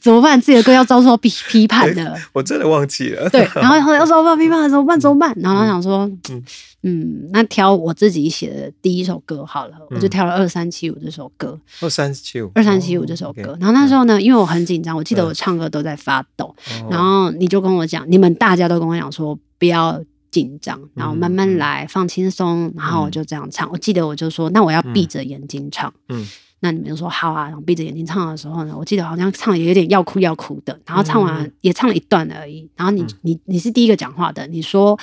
[0.00, 0.40] 怎么办？
[0.40, 2.16] 自己的歌要遭受批 批判的。
[2.32, 4.98] 我真的忘记了，对，然后后来要遭受批判，怎么办？
[4.98, 5.34] 怎么办？
[5.40, 6.42] 然后他想说嗯，
[6.82, 11.58] 嗯，那挑我自己写的第一首歌好了，我就挑了二三七五这首歌。
[11.80, 23.70] 二三七五，二三七五这首歌，然后那时候呢，因为我很紧张，我记得我唱歌都在发抖，哦然后你就跟我讲，你们大家都跟我讲说不要紧张，然后慢慢来，放轻松，然后我就这样唱。
[23.70, 25.92] 我记得我就说，那我要闭着眼睛唱。
[26.08, 26.26] 嗯。
[26.60, 32.68] 那你们就说好啊，然后闭着眼睛唱的时候呢，我记得好像唱也有点要哭要哭的，然后唱完也唱了一段而已。
[32.74, 34.98] 然后你你你是第一个讲话的，你说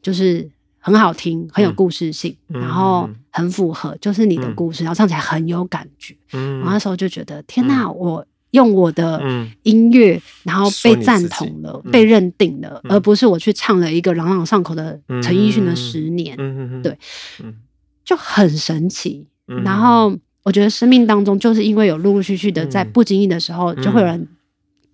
[0.00, 2.60] 就是很好听，很有故事性，嗯。
[2.60, 6.16] 然后很符合就是你的故事，然后唱起来很有感觉。
[6.32, 6.58] 嗯。
[6.58, 9.50] 然后那时候就觉得天呐，我用我的嗯。
[9.62, 11.90] 音乐，然后被赞同了，嗯。
[11.90, 12.92] 被认定了，嗯。
[12.92, 15.20] 而不是我去唱了一个朗朗上口的嗯。
[15.22, 16.36] 陈奕迅的《十年》，
[16.82, 16.96] 对
[17.42, 17.54] 嗯
[18.04, 19.26] 就很神奇。
[19.48, 19.62] 嗯。
[19.62, 22.70] 然后我觉得生命当中，就是因为有陆陆续续的嗯。
[22.70, 24.26] 在不经意的时候，就会有人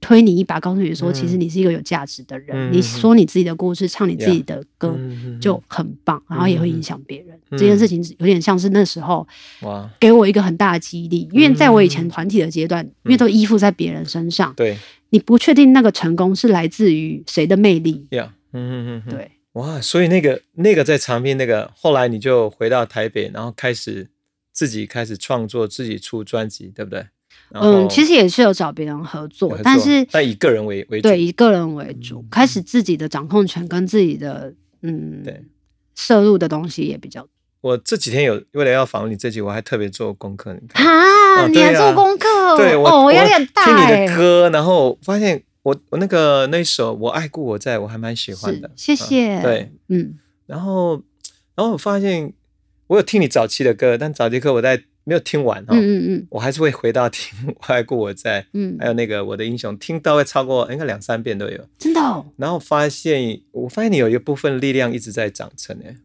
[0.07, 2.51] 推你一把，告诉你说，嗯其实你是一个有价值的人。
[2.57, 4.95] 嗯你说你自己的故事，唱你自己的歌。
[4.97, 7.37] 嗯就很棒，然后也会影响别人。
[7.51, 9.27] 嗯这件事情有点像是那时候
[9.63, 14.79] 哇，给我一个很大的激励，因为在我以前团体的阶段，嗯因为都依附在别人身上，对
[15.11, 18.07] 你不确定那个成功是来自于谁的魅力。
[18.11, 24.09] 呀，嗯嗯嗯，对，哇，所以那个那个在长滨那个，后来你就回到台北，然后开始
[24.53, 27.07] 自己开始创作，自己出专辑，对不对？
[27.53, 35.43] 嗯，其实也是有找别人合作，但是但以个人为为主，对以个人为主，嗯开始自己的掌控权跟自己的嗯对
[35.95, 37.27] 摄入的东西也比较
[37.63, 40.87] 我这几天有为了要访问你这集，我还特别做功课，你看。
[40.87, 42.57] 啊，你还做功课？
[42.57, 48.71] 对我，哦，我听你哎的歌，然后发现我我那个那一首《我爱故我在》，我还蛮喜欢的。
[48.77, 49.39] 谢谢。
[49.39, 50.15] 嗯对，嗯，
[50.47, 51.03] 然后
[51.55, 52.33] 然后我发现
[52.87, 56.27] 我有听你早期的歌，但早期歌我在没有听完哦，嗯嗯嗯。
[56.31, 58.77] 我还是会回到听《我爱故我在》，嗯。
[58.79, 61.69] 还有那个我的英雄，听到会超过应该两三遍都有。
[61.79, 65.97] 真的哦，然后发现，我发现你有一部分力量一直在长成诶。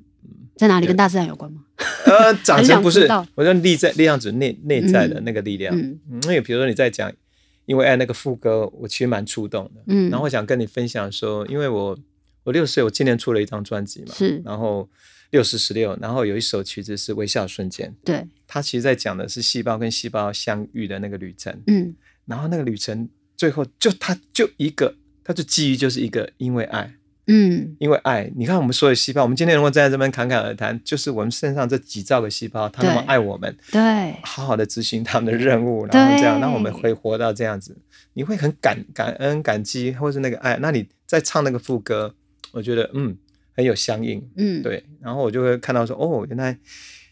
[0.55, 0.85] 在哪里？
[0.85, 1.61] 跟大自然有关吗？
[2.05, 5.75] 呃， 长成不是我说力在力量指内内在的那个力量。
[5.75, 5.99] 嗯。
[6.11, 7.11] 嗯，因为比如说你在讲，
[7.65, 9.81] 因为爱那个副歌，我其实蛮触动的。
[9.87, 10.11] 嗯。
[10.11, 11.97] 然后我想跟你分享说，因为我
[12.43, 14.39] 我六岁，我今年出了一张专辑嘛，是。
[14.45, 14.87] 然后
[15.31, 21.59] 六十十六，然后有一首曲子是《微笑瞬间》，对，它其实在讲的是细胞跟细胞相遇的那个旅程。
[21.67, 26.93] 嗯然后那个旅程最后就它就一个，它就基于就是一个因为爱。
[27.27, 37.77] 嗯因为爱，你看我们所有细胞，我们今天能够站在这边侃侃而谈，就是我们身上这几兆个细胞，它那么爱我们，对，好好的执行他们的任务，然后这样，对让我们会活到这样子，
[38.13, 40.57] 你会很感感恩、感激，或是那个爱。
[40.61, 42.15] 那你在唱那个副歌，
[42.51, 43.15] 我觉得嗯
[43.55, 44.61] 很有相应，嗯。
[44.61, 44.83] 对。
[45.01, 46.57] 然后我就会看到说，哦，原来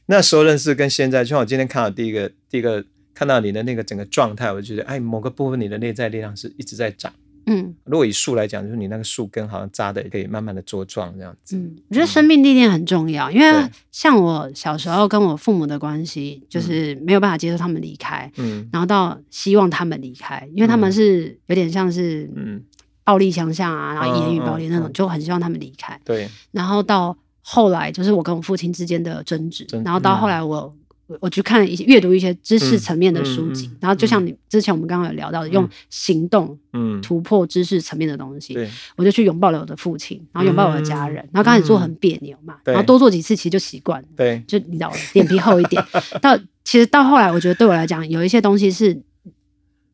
[0.05, 7.11] 那时候认识跟现在，就像我今天看到第一个第一个看到你的那个整个状态，我就觉得哎，某个部分你的内在力量是一直在长。
[7.45, 7.73] 嗯。
[7.83, 11.55] 如果以树来讲，就是你那个树根好像扎的可以慢慢的茁壮这样子。
[11.57, 18.69] 嗯，我觉得生命历练很重要，因为像我小时候跟我父母的关系，就是没有办法接受他们离开，嗯。
[18.71, 20.93] 然后到希望他们离开，因为他们嗯。
[20.93, 22.61] 是有点像是嗯，
[23.09, 24.93] 暴力相向啊，然后言语嗯暴力那种，嗯。
[24.93, 25.99] 就很希望他们离开。
[26.05, 30.29] 对，然后到后来就是我跟我父亲之间的争执，然后到后嗯。
[30.29, 30.75] 来我。
[31.09, 45.83] 我我去看一些阅读一些知识嗯层面的书籍，然后就像你之前我们刚刚有聊到的，用嗯行动嗯，突破知识层面的东西，对，我就去拥抱了我的父亲，然后拥抱我的家人，然后刚开始做很别扭嘛，嗯然后多做几次其实就习惯了，对，就你知道脸皮厚一点。
[46.21, 49.01] 到其实到后来，我觉得对我来讲，有一些东西是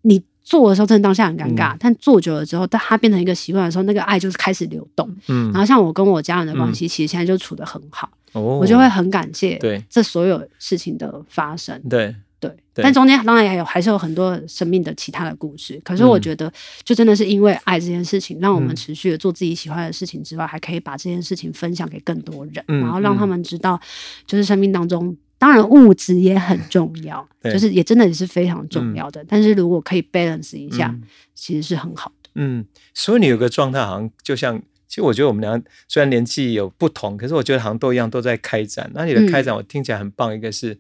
[0.02, 5.10] 你做的时候真的当下很尴尬，但做久了之后，当它变成一个习惯的时候，那个爱就是开始流动。
[5.28, 11.82] 嗯然后像我跟我家人的关系，其实现在就处得很好，哦我就会很感谢对这所有事情的发生。
[11.90, 15.82] 对，对，对但中间当然也有还是有很多生命的其他的故事。
[15.84, 16.54] 可是我嗯觉得，
[16.84, 23.80] 就真的是因为爱这件事情，让我们嗯持续的做自己喜欢的事情之外，还可以把这件事情分享给更多人，嗯然后让他嗯们知道，
[24.28, 25.18] 就是生命当中。
[25.38, 29.24] 当然，物质也很重要，就是也真的也是非常重要的。
[29.28, 32.30] 但是如果可以 balance 一下，嗯其实是很好的。
[32.36, 38.90] 嗯，所以你有个状态，好像就像，其实我觉得我们俩虽然年纪有不同，可是我觉得好像都一样，都在开展。
[38.94, 40.34] 那你的嗯开展，我听起来很棒。
[40.34, 40.78] 一个是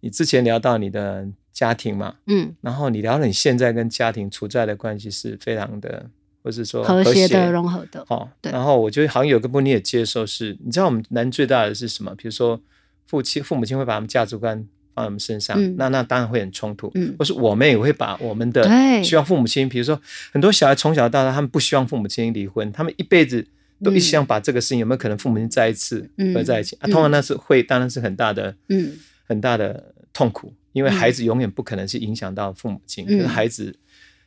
[0.00, 6.10] 你之前聊到你的家庭嘛，嗯，然后你聊了你现在跟家庭处在的关系是非常的，
[6.42, 12.12] 或是说和谐的、融合的，哦，对然后我觉得好像有个部分你也接受是，你知道我们难最大的是什么？
[12.16, 12.60] 比如说
[13.06, 14.56] 父亲、父母亲会把他们价值观
[14.94, 15.76] 放在我们身上，嗯。
[15.76, 16.90] 那那当然会很冲突。
[16.94, 17.14] 嗯。
[17.18, 18.62] 或是我们也会把我们的
[19.02, 20.00] 希望父母亲，比如说
[20.32, 23.46] 很多小孩从小到大，他们不希望父母亲离婚，他们一辈子
[23.82, 26.80] 都一直想把这个事情有没有可能父母亲再一次嗯合在一起、啊？
[26.82, 26.90] 嗯。
[26.90, 28.92] 通常那是会，当然是很大的嗯。
[29.26, 30.92] 很大的痛苦，因为嗯。
[30.92, 33.74] 孩子永远不可能是影响到父母亲，嗯可是孩子，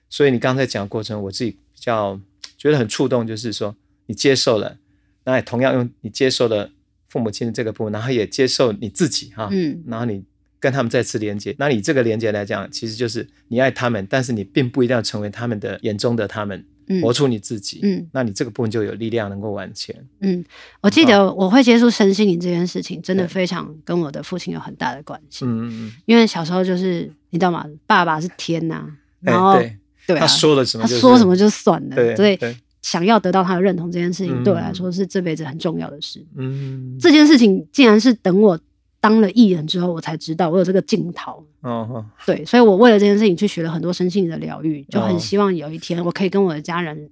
[0.09, 2.19] 所以你刚才讲的过程，我自己比较
[2.57, 3.75] 觉得很触动，就是说
[4.07, 4.77] 你接受了，
[5.25, 6.71] 那也同样用你接受了
[7.15, 9.81] 父母亲的这个部分，然后也接受你自己哈，嗯。
[9.87, 10.21] 然后你
[10.59, 17.01] 跟他们再次连接，那你这个连接来讲，其实就是你爱他们，但是你并不一定要成为他们的眼中的他们，嗯。
[17.01, 18.05] 活出你自己，嗯。
[18.11, 20.43] 那你这个部分就有力量能够往前，嗯，
[20.81, 25.45] 我记得我会接触身心灵这件事情，真的非常跟我的父亲有很大的关系。
[25.45, 25.93] 嗯嗯嗯。
[26.05, 27.65] 因为小时候就是你知道吗？
[27.87, 36.23] 爸爸是天呐、嗯，然后、哎对，他说了什么、他就是，说什么就算了，对所以对想要得到他的认同这件事情，嗯对我来说是这辈子很重要的事。
[36.37, 38.59] 嗯，这件事情竟然是等我
[39.01, 41.43] 当了艺人之后，我才知道我有这个镜头。
[41.61, 47.09] 哦哦，对，所以我为了这件事情去学了很多身心灵的疗愈，就很哦希望有一天我可以跟我的家人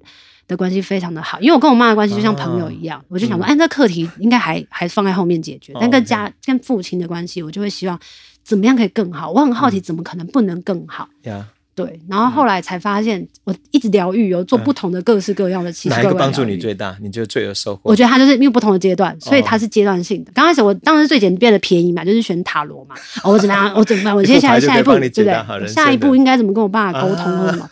[0.48, 3.48] 的关系非常的好，因为我跟我妈的关系就像朋友一样，我就想说，嗯。
[3.48, 8.00] 哎，这课题应该还还放在后面解决，哦但跟家跟父亲的关系，我就会希望
[8.44, 9.32] 怎么样可以更好。
[9.32, 9.82] 我很好奇，嗯。
[9.82, 11.10] 怎么可能不能更好？
[11.24, 16.96] 呀，对，然后后来才发现，我一直疗愈，有做不同的各式各样的奇奇哪怪怪的一个帮助你最大？
[17.02, 17.82] 你觉得最有收获？
[17.84, 20.32] 我觉得它就是因为不同的阶段，所以哦它是阶段性的。
[20.36, 22.96] 刚开始我当然是最简便的便宜嘛，就是选塔罗嘛。
[23.24, 23.74] 哦，我怎么样？
[23.76, 24.16] 我怎么样？
[24.16, 25.68] 我接下来下一步，对不对？
[25.68, 27.68] 下一步应该怎么跟我爸沟通或什么？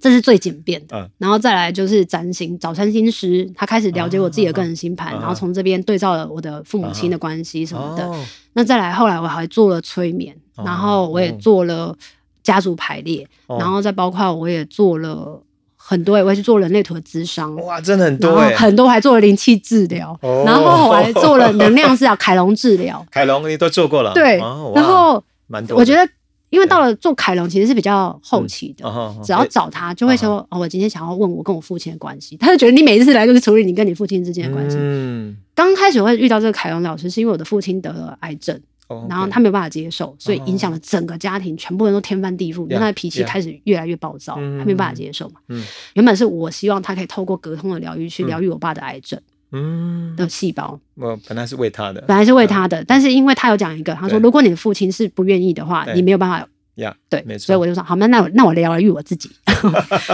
[0.00, 0.98] 这是最简便的。
[0.98, 8.06] 嗯然后再来就是占星，找占星师，他开始了解我自己的个人星盘，啊然后从这边对照了我的父母亲的关系什么的。
[8.06, 8.24] 哦
[8.54, 11.94] 那再来，后来我还做了催眠，哦然后我也做了
[12.42, 15.42] 家族排列，哦然后再包括我也做了
[15.76, 17.54] 很多，我也去做人类图的智商。
[17.56, 18.54] 哇，真的很多哎。
[18.54, 23.04] 很多还做了灵气治疗，哦然后我还做了能量治疗、凯龙治疗。
[23.10, 25.76] 凯龙你都做过了，对，哦然后蛮多。
[25.78, 26.08] 我觉得
[26.50, 34.76] 因为到了做凯龙其实是比较后期的，哦只要找他就会说，哦，我今天想要问我跟我父亲的关系，他就觉得你每一次来都是处理你跟你父亲之间的关系。
[34.78, 38.60] 嗯，刚开始会遇到这个凯龙老师，是因为我的父亲得了癌症，
[38.90, 45.40] 哦然后他没有办法接受，所以影响了整个家庭，全部人都天翻地覆，因为他的脾气开始越来越暴躁，嗯他没办法接受嘛。
[45.48, 45.64] 嗯。
[45.94, 49.18] 原本是我希望他可以透过隔通的疗愈去疗愈我爸的癌症
[49.52, 56.46] 嗯，的细胞，我本来是为他的本来是为他的，但是因为他有讲一个，他说如果你的父亲是不愿意的话，你没有办法。
[56.76, 59.30] 呀，对，没错所以我就说好，那那我那我疗愈我自己。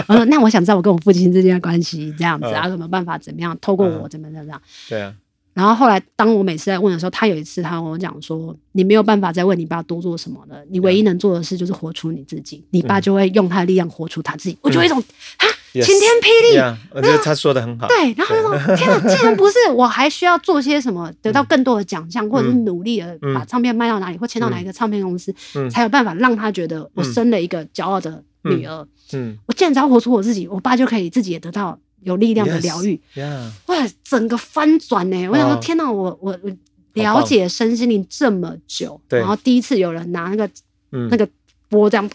[0.07, 2.53] 我说那我想知道我跟我父亲之间的关系，这样子嗯。
[2.55, 4.61] 啊，有没有办法怎么样透过我嗯怎么样怎么样？
[4.89, 5.13] 对啊，
[5.57, 12.63] 然后后来，当我每次在问的时候，他有一次他跟我讲说：“你没有办法再为你爸多做什么了，你唯一能做的事就是活出你自己。
[12.69, 16.57] 你爸就会用他的力量活出他自己。”我就有一种啊，晴天霹雳。
[16.57, 23.33] 呀，我觉得他说的很好，对，然后就说：“天啊，竟然不是我，还需要做些什么，得到更多的奖项，或者是努力的嗯。
[23.33, 25.67] 把唱片卖到哪里，或签到哪一个唱片公司，嗯。
[25.71, 28.87] 才有办法让他觉得我生了一个骄傲的女儿。
[29.13, 32.99] 嗯，我既然只要活出我自己，我爸就可以自己也得到有力量的疗愈。
[33.15, 35.27] 呀，哇，整个翻转呢！
[35.29, 35.59] 我想说，哦。
[35.61, 36.51] 天哪，我我我
[36.93, 40.49] 了解身心灵这么久，然后第一次有人拿那个
[40.91, 41.07] 嗯。
[41.09, 41.27] 那个
[41.69, 42.09] 波这样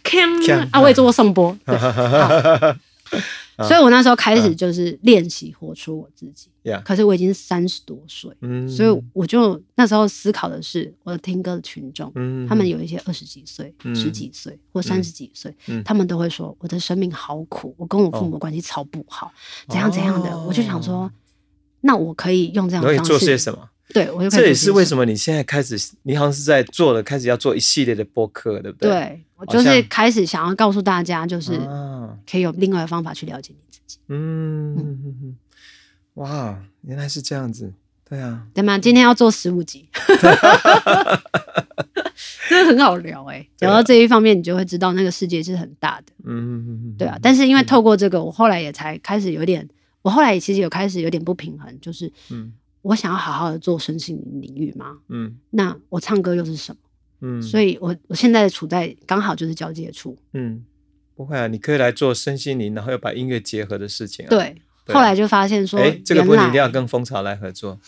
[0.70, 1.76] 啊，我也做过颂钵，对。
[1.76, 2.76] 哈
[3.68, 6.48] 所以我那时候开始就是练习活出我自己。
[6.62, 13.94] 呀，可是我已经三十多岁，嗯，所以我就那时候思考的是，我的听歌的群众，嗯他们有一些二十几岁、嗯。
[13.94, 15.82] 十几岁或三十几岁，嗯。
[15.84, 19.32] 他们都会说我的生命好苦，我跟我父母关系超不好，
[19.68, 20.30] 怎样怎样的。
[20.30, 20.44] 哦。
[20.48, 21.10] 我就想说，
[21.82, 23.68] 那我可以用这样的方式，做些什么？
[23.92, 28.90] 对我就这也是为什么你现在开始，你好像是在做了，开始要做一系列的播客，对不对？
[28.90, 33.98] 对我就是开始想要告诉大家，就是啊，可以有另外的方法去了解你自己。
[34.08, 35.36] 嗯，
[36.14, 37.72] 哇，原来是这样子，
[38.08, 38.78] 对啊，对吗？
[38.78, 39.88] 今天要做十五集，
[42.48, 47.18] 真的很好聊哎、聊到这一方面，你就会知道那个世界是很大的，嗯嗯嗯，对啊。
[47.20, 49.68] 但是因为透过这个，我后来也才开始有点，
[50.02, 52.52] 我后来其实有开始有点不平衡，就是嗯
[52.82, 56.78] 我想要好好的做身心灵领域吗，嗯那我唱歌又是什么？
[57.20, 60.64] 嗯，所以我我现在处在刚好就是交界处，嗯，
[61.14, 64.56] 不会啊，你可以来做身心灵，然后又把音乐结合的事情啊。，对。
[64.84, 67.78] 对啊后来就发现说，哎，这个不一定一定要跟蜂巢来合作。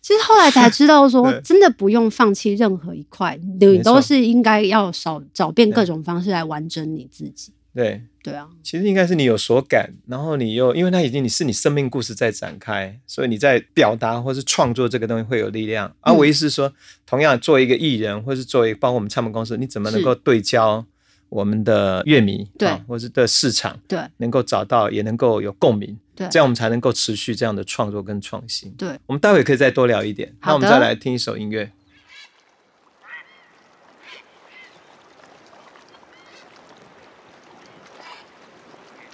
[0.00, 7.52] 其实后来才知道说，真的不用放弃任何一块，你都是应该要少找遍各种方式来完整你自己。
[7.72, 15.94] 对，对啊，其实应该是你有所感，然后你又因为它已经你是你生命故事在展开，所以你在表达或是创作这个东西会有力量。
[16.00, 16.72] 而、嗯我意思是说，
[17.06, 20.84] 同样做一个艺人，或是作为包括我们唱片公司，你怎么能够对焦
[21.28, 22.68] 我们的乐迷，对。
[22.68, 24.00] 啊或是的市场，对。
[24.16, 26.26] 能够找到也能够有共鸣，对。
[26.28, 28.72] 这样我们才能够持续这样的创作跟创新。
[28.72, 31.70] 对，我们待会可以再多聊一点，那我们再来听一首音乐。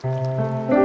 [0.06, 0.75] Música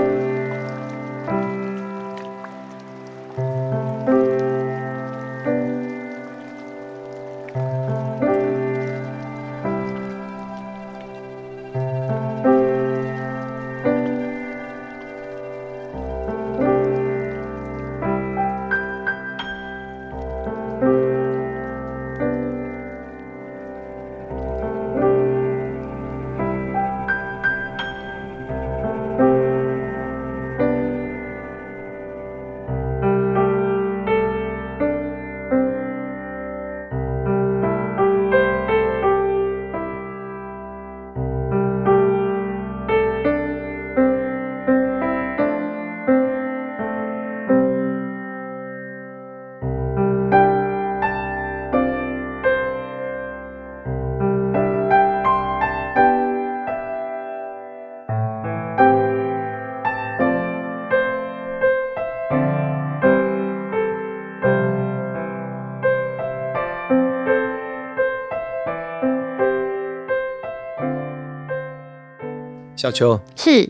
[72.82, 73.70] 小球，是。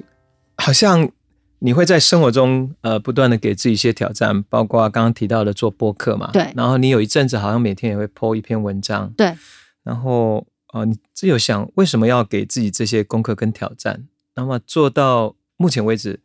[0.55, 1.11] 好像
[1.59, 6.49] 你会在生活中呃不断的给自己一些挑战，包括刚刚提到的做播客嘛，对。
[6.55, 9.35] 然后你有一阵子好像每天也会 po 一篇文章，对，
[9.83, 14.07] 然后呃你自己有想为什么要给自己这些功课跟挑战？
[14.35, 16.21] 那么做到目前为止，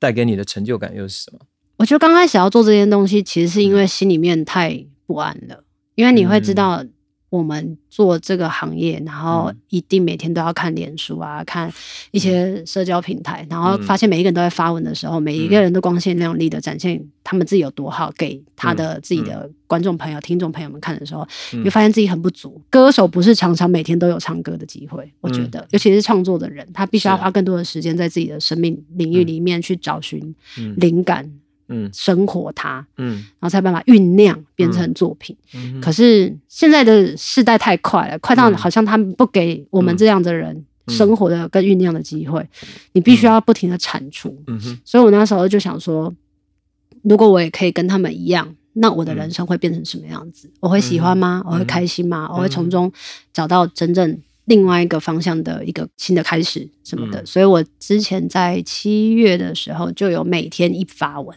[0.00, 1.38] 带给你的成就感又是什么？
[1.76, 5.62] 我觉得刚开始要做这件东西，其实是因为心里面太不安了，
[5.94, 6.84] 因为你会知道
[7.38, 9.56] 我们做这个行业，然后嗯。
[9.70, 11.68] 一定每天都要看脸书啊，看
[12.12, 13.82] 一些社交平台，然后嗯。
[13.82, 22.60] 发现每一个人都在发文的时候，每一个人都光鲜亮丽的展现他们自己有多好，给他的自己的观众朋友、听众朋友们看的时候，嗯你会发现自己很不足。
[22.70, 30.74] 歌手不是常常每天都有唱歌的机会，我觉得，尤其是创作的人，他必须要花更多的时间在自己的生命领域里面去找寻嗯。
[30.76, 31.28] 灵感、
[31.68, 35.36] 嗯生活它，嗯然后才有办法酝酿变成作品。
[35.54, 40.54] 嗯可是现在的时代太快了，快到嗯好像他们不给我们这样的人
[40.86, 42.46] 嗯生活的跟酝酿的机会，
[42.92, 44.36] 你必须要不停的产出。
[44.46, 46.14] 嗯哼所以我那时候就想说，
[47.02, 50.50] 如果我也可以跟他们一样，那我的人生会变成什么样子？
[50.60, 51.42] 我会喜欢吗？
[51.46, 52.28] 嗯我会开心吗？
[52.30, 52.92] 我会从中
[53.32, 57.22] 找到真正另外一个方向的一个新的开始什么的。
[57.22, 61.34] 嗯所以我之前在七月的时候就有每天一发文，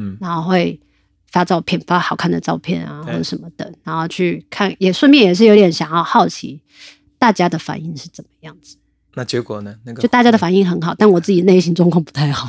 [0.00, 0.80] 嗯然后会
[1.30, 6.62] 发照片，发好看的照片啊，或者什么的，然后去看，也顺便也是有点想要好奇
[7.18, 8.76] 大家的反应是怎么样子。
[9.14, 9.76] 那结果呢？
[9.84, 12.48] 那个就大家的反应很好，但我自己内心状况不太好。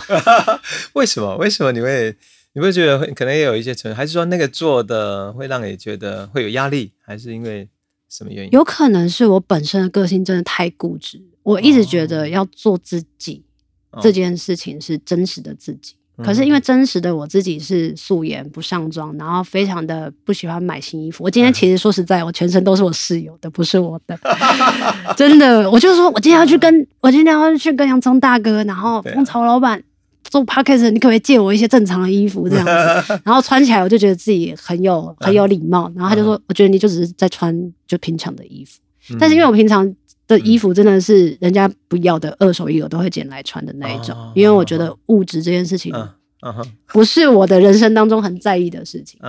[0.93, 1.36] 为什么？
[1.38, 2.16] 为什么你会
[2.54, 7.68] 你会觉得会可能也有一些成分，还是说那个做的会让你觉得会有压力，还是因为
[8.10, 8.52] 什么原因？
[8.52, 13.43] 有可能是我本身的个性真的太固执，我一直觉得要做自己、
[13.91, 15.95] 哦这件事情是真实的自己。
[16.22, 21.24] 嗯可是因为真实的我自己是素颜不上妆，然后非常的不喜欢买新衣服。
[21.24, 24.18] 我今天其实说实在，我全身都是我室友的，不是我的，
[25.18, 25.70] 真的。
[25.70, 29.82] 我就说我今天要去跟我今天要去跟洋葱大哥，然后蜂巢老板
[30.24, 33.20] 做 podcast，你可不可以借我一些正常的衣服这样子？
[33.26, 35.92] 然后穿起来我就觉得自己很有很有礼貌。
[35.96, 37.54] 然后他就说，我觉得你就只是在穿
[37.88, 38.80] 就平常的衣服。
[39.10, 39.92] 嗯但是因为我平常
[40.28, 45.94] 的衣服真的是人家不要的二手衣，我都会捡来穿的那一种，哦因为我觉得物质这件事情
[46.88, 49.20] 不是我的人生当中很在意的事情。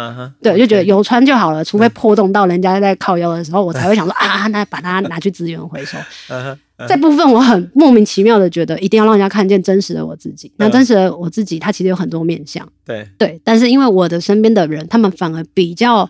[0.41, 5.99] 对，就觉得有穿就好了，除非破洞到人家在靠腰的时候，我才会想说啊， 那把它拿去资源回收。
[6.89, 10.51] 这部分我很莫名其妙的觉得一定要让人家看见真实的我自己。
[10.57, 12.67] 那真实的我自己，它其实有很多面相。
[12.85, 16.09] 对对，但是因为我的身边的人，他们反而比较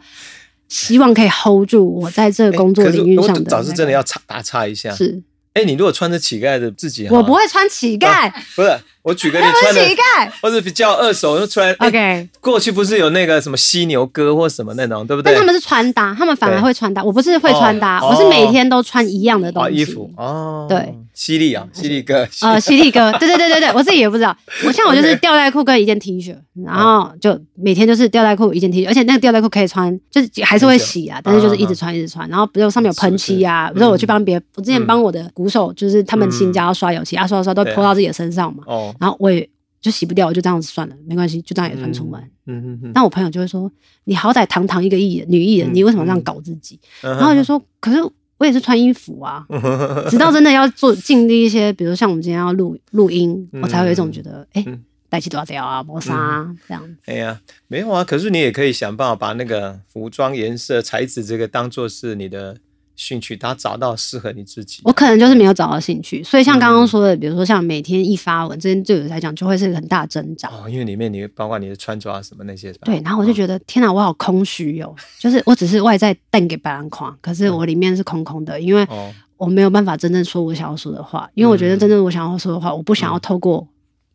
[0.73, 3.51] 希望可以 hold 住我在这个工作领域上的、那个。
[3.51, 4.91] 早是真的要插打岔一下。
[4.95, 10.31] 是，哎，你如果穿着乞丐的自己，我不会穿乞丐，不是，我举个你那不穿的乞，丐。
[10.41, 11.71] 或者比较二手，就穿。
[11.75, 15.33] OK，过去不是有那个什么犀牛哥或什么那种，对不对？
[15.33, 17.05] 但他们是穿搭，他们反而会穿搭。
[17.05, 19.77] 我不是会穿搭，哦我是每天都穿一样的东哦西。
[19.77, 20.95] 衣服哦，对，
[21.25, 24.37] 犀利啊，犀利哥，呃， 犀利哥，对对对对对， 我自己也不知道。
[24.67, 32.29] 我像我就是吊带裤跟一件 T 恤，然后就每天就是吊带裤一件 T 恤，而且那个吊带裤可以穿，就是还是会洗啊，但是就是一直穿一直穿。
[32.29, 39.49] 然后比如上面有喷漆啊，比如说我去帮别，我之前帮我的鼓手，就是他们新家要刷油漆啊，刷刷刷都对泼到自己的身上嘛，哦，然后我也
[39.81, 42.21] 就洗不掉，我就这样子算了，没关系，就这样也穿出门。
[42.47, 43.71] 嗯嗯嗯，但我朋友就会说
[44.03, 47.99] ：“你好歹堂堂一个艺人，女艺人，嗯你为什么这样搞自己？”然然后我就说：“可是
[48.43, 49.47] 我也是穿衣服啊。
[50.11, 54.79] ”直到真的要做尽力一些，比如像我们今天要录录音，嗯我才会有一种觉得，哎、欸
[55.09, 56.83] 带起多少条啊，磨砂啊，这样。
[57.05, 57.39] 哎呀，
[57.69, 62.57] 没有啊，可是你也可以想办法把那个服装颜色、材质这个当做是你的
[62.97, 64.81] 兴趣，然后找到适合你自己。
[64.85, 70.49] 我可能就是没有找到兴趣，所以像刚刚说的，比如说像每天一发文，这件对我来讲就会是一个很大的挣扎。
[70.49, 83.67] 哦，因为里面你包括你的穿着啊什么那些，对，然后我就觉得天哪，我好空虚哦，就是我只是外在淡给白兰框，可是我里面是空空的，因为哦，我没有办法真正说我想要说的话，因为我觉得真正我想要说的话，我不想要透过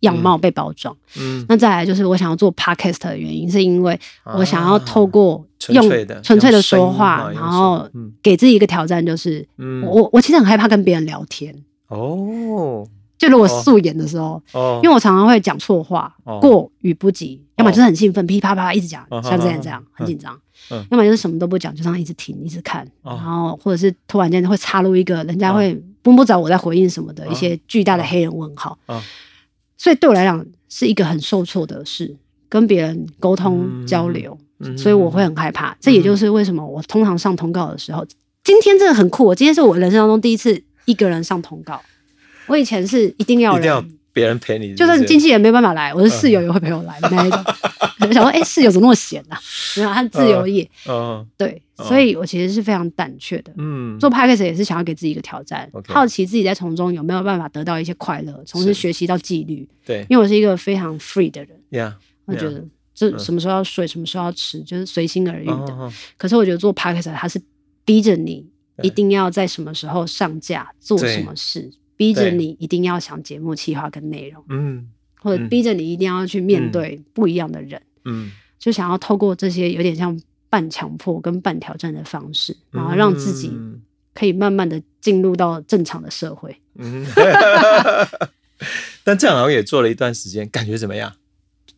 [0.02, 0.96] 样貌被包装。
[1.20, 7.88] 嗯，那再来就是我想要做 podcast 的原因，是因为我想要透过啊纯用粹的纯粹的说话，然后
[8.22, 9.84] 给自己一个挑战，就是嗯。
[9.84, 11.56] 我我我其实很害怕跟别人聊天，
[11.88, 12.88] 哦。
[13.18, 20.40] 就如果素颜的时候，哦，因为我常常会讲错话哦，过与不及，要么就是很兴奋，噼啪啪啦一直讲哦，像之前这样嗯很紧张
[20.70, 23.16] 嗯，要么就是什么都不讲，就这样一直听一直看，哦。
[23.16, 25.56] 然后或者是突然间会插入一个人家哦。
[25.56, 29.02] 会不不着我在回应什么的哦一些巨大的黑人问号哦，
[29.78, 32.16] 所以对我来讲是一个很受挫的事，
[32.50, 35.76] 跟别人沟通嗯交流，嗯所以我会很害怕。
[35.80, 38.06] 这也就是为什么我通常上通告的时候，
[38.44, 39.26] 今天真的很酷。
[39.26, 41.82] 我今天是我人生当中第一次一个人上通告。
[42.48, 47.44] 我以前是一定要有一定要人，别人陪你，就算是经纪人没办法来，我的室友也会陪我来的那一种。
[48.14, 49.38] 想说，哎、室友怎么那么闲啊？
[49.76, 53.54] 没有，他是自由业，嗯对，哦所以我其实是非常胆怯的。
[53.58, 53.98] 嗯。
[54.00, 58.70] 做 podcast 也是想要给自己一个挑战好奇自己在从中有没有办法得到一些快乐，从是。
[58.70, 59.68] 而学习到纪律。
[59.86, 60.06] 对。
[60.10, 63.20] 因为我是一个非常 free 的人，呀，我觉得这嗯。
[63.20, 65.54] 什么时候要睡，什么时候要吃，就是随心而欲的。
[65.54, 67.40] 哦可是我觉得做 podcast 它是
[67.86, 68.46] 逼着你
[68.82, 74.90] 一定要在什么时候上架，做什么事，逼着你一定要想节目企划跟内容，嗯。
[75.22, 75.50] 或者嗯。
[75.50, 78.32] 逼着你一定要去面对不一样的人，嗯。
[78.60, 80.20] 就想要透过这些有点像
[80.50, 83.82] 半强迫跟半挑战的方式，然后让自己嗯
[84.14, 86.56] 可以慢慢的进入到正常的社会。
[86.76, 87.06] 嗯，
[89.04, 91.14] 但这样好像也做了一段时间，感觉怎么样？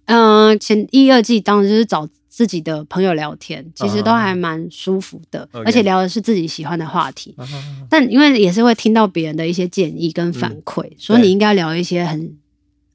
[0.05, 7.35] 嗯、前一二季当时就是找自己的朋友聊天，其实都啊还蛮舒服的而且聊的是自己喜欢的话题。
[7.37, 7.45] 啊
[7.89, 12.35] 但因为也是会听到别人的一些建议跟反馈，所以你应该聊一些很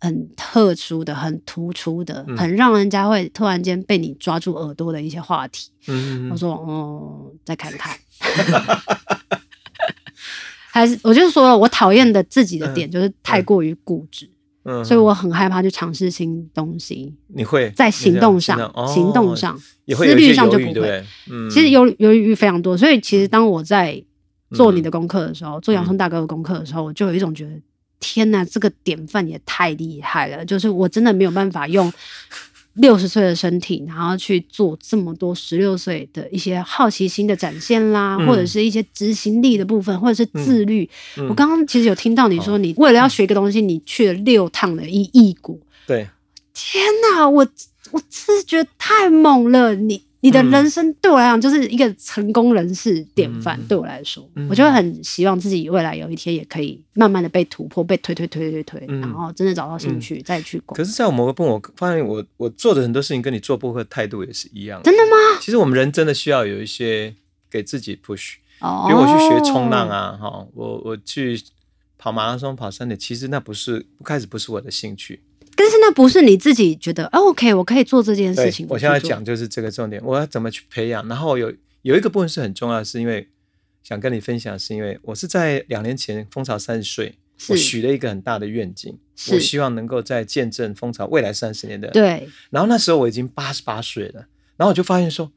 [0.04, 2.36] 很特殊的、很突出的、嗯。
[2.36, 5.70] 很让人家会突然间被你抓住耳朵的一些话题。
[5.88, 7.96] 嗯我说哦，再看看。
[10.70, 14.28] 还是我就说了，我讨厌的自己的点就是太过于固执，
[14.64, 19.56] 嗯所以我很害怕去尝试新东西，你会在行动上，哦行动上，
[19.96, 21.04] 思虑上就不会。
[21.30, 24.02] 嗯，其实犹犹豫非常多，所以其实当我在
[24.52, 27.52] 做嗯你的功课的时候，做洋葱大哥的功课的时候，我就有一种觉得，
[28.06, 30.44] 天哪，这个典范也太厉害了！
[30.44, 31.90] 就是我真的没有办法用
[32.74, 40.86] 六十岁的身体，然后去做这么多十六岁的一些好奇心的展现啦，嗯或者是一些执行力的部分，或者是自律。
[41.16, 45.58] 嗯我刚刚其实有听到你说，你为了要学一个东西，你去了六趟的异异国。
[45.86, 46.06] 对，
[46.52, 47.46] 天哪，我
[47.92, 49.74] 我真是觉得太猛了！
[49.74, 60.82] 你你的嗯人生对我来讲就是一个成功人士典范，嗯对我来说，嗯我就会很希望自己未来有一天也可以慢慢的被突破，被推推推推推，嗯然后真的找到兴趣、再去逛可。
[60.82, 64.80] 是，在我某个部分，我发现我我做的很多事情跟你做播客的态度也是一样。
[64.82, 65.38] 真的吗？
[65.42, 67.14] 其实我们人真的需要有一些
[67.50, 71.38] 给自己 push，哦，比如我去学冲浪，啊，哈，我我去
[71.98, 75.20] 跑马拉松、跑山铁，其实那不是不开始不是我的兴趣。
[75.56, 78.66] 但是那不是你自己觉得、哦、OK，我可以做这件事情。
[78.68, 81.06] 我现在讲就是这个重点，我要怎么去培养。
[81.08, 81.52] 然后有
[81.82, 83.28] 有一个部分是很重要的，是因为
[83.82, 87.14] 想跟你分享，是因为我是在两年前蜂巢三十岁，
[87.48, 88.98] 我许了一个很大的愿景，
[89.32, 91.88] 我希望能够在见证蜂巢未来三十年的。
[91.88, 94.26] 对，然后那时候我已经八十八岁了，
[94.56, 95.30] 然后我就发现说，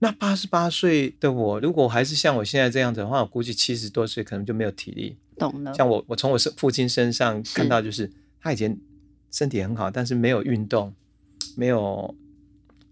[0.00, 5.16] 那八十八岁的我，如果我还是像我现在这样子的话，我估计七十多岁可能就没有体力。
[5.38, 5.72] 懂了。
[5.74, 8.10] 像我，我从我父父亲身上看到，就是
[8.40, 8.76] 他以前
[9.36, 10.94] 身体很好，但是没有运动，
[11.58, 12.14] 没有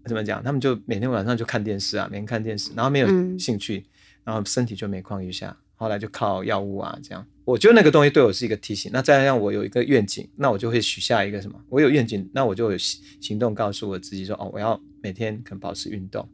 [0.05, 3.83] 怎么讲，他们就每天晚上就看电视啊，每天看电视，然后没有嗯兴趣，
[4.23, 7.25] 然后身体就每况愈下，后来就靠药物啊这样。
[7.45, 8.91] 我觉得那个东西对我是一个提醒。
[8.93, 11.59] 那再让我有一个愿景，那我就会许下一个什么？
[11.67, 16.29] 我有愿景，那我就有行行动告诉我自己说，哦，我要每天可能保持运动，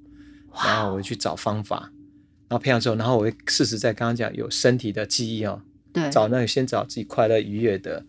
[0.54, 1.90] 然后我会去找方法，
[2.50, 5.62] 然后培养之后，然后我会适时在刚刚讲有身体的记忆哦，
[5.94, 8.06] 对，找那个先找自己快乐愉悦的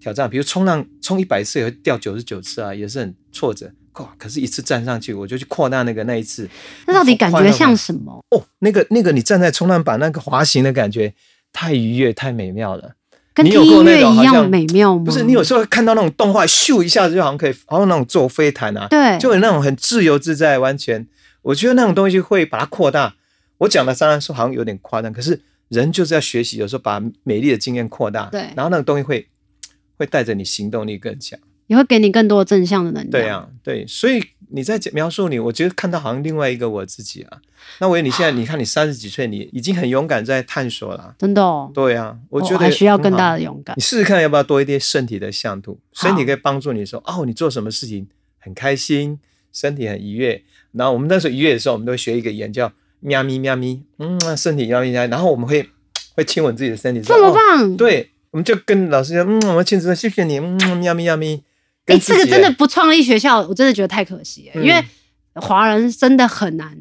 [0.00, 3.70] 挑战，比如冲浪冲一百次也会掉九十九次啊，也是很挫折。
[3.94, 4.14] 哇！
[4.16, 6.48] 可是，一次站上去，我就去扩大那个那一次。
[6.86, 7.76] 那到底感觉像？
[7.76, 8.24] 什么？
[8.30, 11.12] 哦，那个那个，你站在冲浪板那个滑行的感觉，
[11.52, 12.92] 太愉悦、太美妙了。
[13.34, 15.04] 跟听音乐一样美妙吗？
[15.04, 21.04] 不是，你有时候看到那种动画，咻一下子就好像可以，好像那种坐飞毯啊，对，就有那种很自由自在，完全。
[21.42, 23.16] 我觉得那种东西会把它扩大。
[23.58, 25.40] 我讲的当然说好像有点夸张，可是
[25.70, 29.28] 人就是要学习，有时候把美丽的经验扩大，对然后那个东西会
[29.98, 31.38] 会带着你行动力更强。
[31.66, 33.10] 也会给你更多正向的能量。
[33.10, 37.42] 对啊，对，所以你在描述你，我觉得看到好像另外一个我自己啊。
[37.78, 41.14] 那我以为你现在，你看你三十几岁，你已经很勇敢在探索了。
[41.18, 43.82] 真的哦，对啊，我觉得还需要更大的勇敢你。
[43.82, 49.18] 试试看要不要多一点身体的向度，好身体可以帮助你说哦，你做什么事情很开心，
[49.52, 50.42] 身体很愉悦。
[50.72, 55.68] 然后我们那时候愉悦的时候，我们都会学一个言叫喵咪喵咪，嗯，身体喵咪喵咪，然后我们会
[56.14, 61.34] 会亲吻自己的身体，说这么哦棒，，对，我们就跟老师说，嗯，我们亲自谢谢你，嗯，喵咪喵咪。
[61.34, 64.84] 哎、跟自己这个真的不创立学校，我真的觉得太可惜了，嗯因为
[65.34, 66.76] 华人真的很难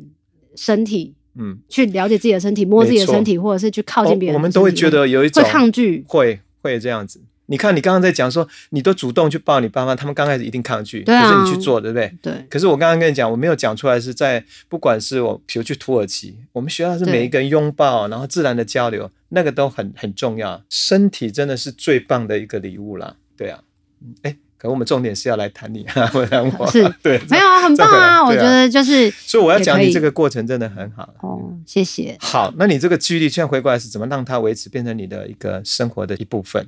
[0.56, 4.34] 身体嗯，去了解自己的身体，摸自己的身体，或者是去靠近别人。
[4.34, 6.04] 我我们都会觉得有一种会抗拒。
[6.08, 7.22] 会会这样子。
[7.50, 12.12] 你看，你刚刚在讲说，你都主动去抱你爸妈，他们刚开始一定抗拒，对啊可是你去做，对不对？
[12.22, 20.64] 对，可是我刚刚跟你讲，我没有讲出来，是在不管是我比如去土耳其，我们学校是每一个人拥抱，然后自然的交流，那个都很很重要。
[20.70, 23.64] 身体真的是最棒的一个礼物啦，对啊，
[24.02, 28.24] 嗯哎，可我们重点是要来谈你，不 然我是 对没有啊，很棒啊！
[28.26, 31.14] 我觉得就是所以我要讲你这个过程真的很好。
[31.22, 32.18] 哦，谢谢。
[32.20, 36.68] 好，那你这个纪律现在回过来是怎么让它维持，变成你的一个生活的一部分？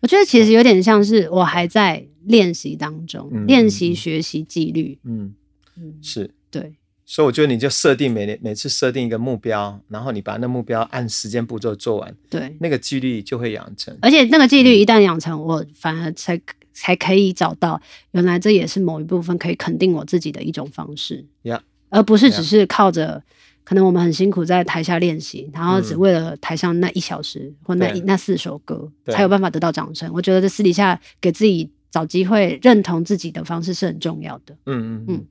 [0.00, 4.98] 我觉得其实有点像是我还在练习当中，嗯练习学习纪律。
[5.04, 5.34] 嗯，
[5.76, 6.30] 嗯，是。
[6.50, 6.74] 对，
[7.06, 13.96] 所以我觉得你就设定每年每次设定一个目标，然后你把那目标按时间步骤做完，对，那个纪律就会养成。
[14.02, 16.38] 而且那个纪律一旦养成，我反而才
[16.74, 17.80] 才可以找到，
[18.10, 23.22] 原来这也是某一部分可以肯定我自己的一种方式，呀而不是只是靠着。
[23.62, 30.08] 可能我们很辛苦在台下练习，然后只嗯为了台上那一小时或那一对那四首歌，才有办法得到掌声。
[30.14, 34.54] 我觉得在私底下给自己找机会认同自己的方式是很重要的。
[34.66, 35.26] 嗯嗯嗯嗯。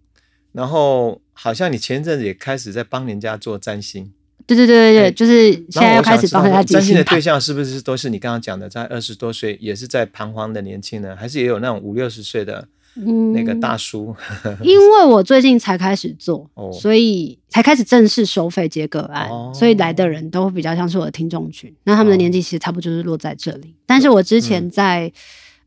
[0.55, 4.11] 然后好像你前一阵子也开始在帮人家做占星，
[4.47, 6.95] 对对对对哎对，就是现在要开始帮人家占星。
[6.95, 14.15] 的对象是不是都是你刚刚讲的，在二十多岁也是在彷徨的年轻人，还是也有那种五六十岁的嗯那个大叔？
[14.63, 21.73] 因为我最近才开始做，哦所以才开始正式收费接个案，哦所以来的人都会比较像是我的听众群。
[21.83, 23.75] 那他们的哦年纪其实差不多就是落在这里。
[23.85, 25.11] 但是我之前在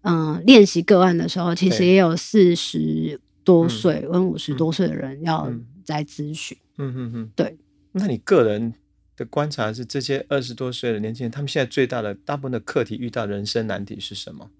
[0.02, 5.64] 嗯练习个案的时候，其实也有四十多岁跟五十多岁的人要嗯。
[5.88, 6.54] 来咨询。
[6.76, 7.56] 嗯嗯嗯，对。
[7.92, 8.74] 那你个人
[9.16, 14.50] 的观察是，这些二十多岁的年轻人，他们现在最大的大部分的课题遇到人生难题是什么？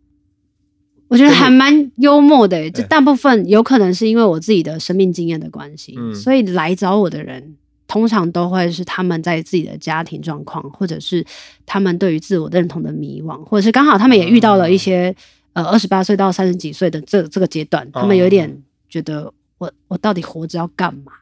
[1.09, 6.15] 我觉得还蛮幽默的欸，这大部分有可能是因为我自己的生命经验的关系，嗯。
[6.15, 11.23] 所以来找我的人通常都会是他们在自己的家庭状况，或者是
[11.67, 15.15] 他们对于自我认同的迷惘，或者是刚好他们也遇到了一些、
[15.53, 21.13] 呃二十八岁到三十几岁的这这个阶段，他们有点觉得我我到底活着要干嘛？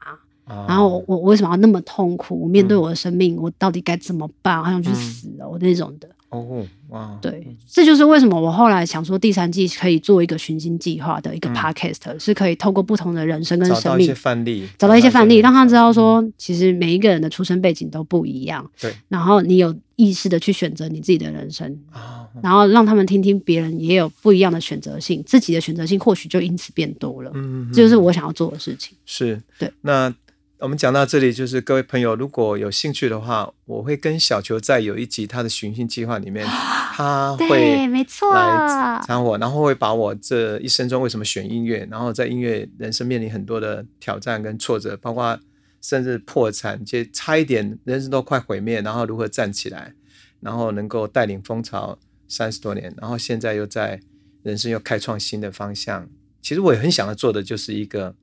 [0.45, 2.41] 啊然后我我为什么要那么痛苦？
[2.43, 4.63] 我面对嗯我的生命，我到底该怎么办？
[4.63, 6.09] 好想去嗯死哦，那种的。
[6.29, 28.97] 哦哇，对，这就是为什么我后来想说第三季可以做一个寻星计划的一个嗯 podcast，、是可以透过不同的人生跟生命找到一些范例，找到一些范例，让他知道嗯说，其实每一个人的出生背景都不一样，对然后你有意识的去选择你自己的人生，啊，然后让他们听听别人也有不一样的选择性，自己的选择性或许就因此变多了，嗯，这就是我想要做的事情。
[29.05, 29.71] 是对。
[29.81, 30.15] 那
[30.59, 36.47] 我们讲到这里，就是各位朋友如果有兴趣的话，我会跟小球在有一集他的寻星计划里面，
[36.97, 45.39] 他会没错来参我，然后会把我这一生中为什么选音乐，然后在音乐人生面临很多的挑战跟挫折，包括
[45.83, 49.93] 甚至破产，就差一点人生都快毁灭，然后如何站起来，
[50.41, 54.01] 然后能够带领风潮三十多年，然后现在又在
[54.43, 56.09] 人生又开创新的方向。
[56.41, 58.15] 其实我也很想要做的就是一个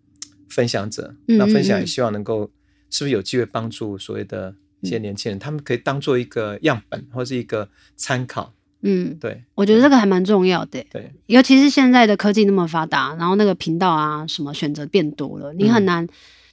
[0.49, 2.49] 分享者，嗯那分享嗯也希望能够
[2.89, 8.53] 是不是有机会帮助所谓的一些年轻人，他们可以当做一个样本或是一个参考。
[8.85, 10.85] 嗯，对我觉得这个还蛮重要的。
[10.91, 15.73] 对，尤其是现在的科技那么发达，然后那个频道啊什么选择变多了，你嗯。
[15.73, 16.05] 很难，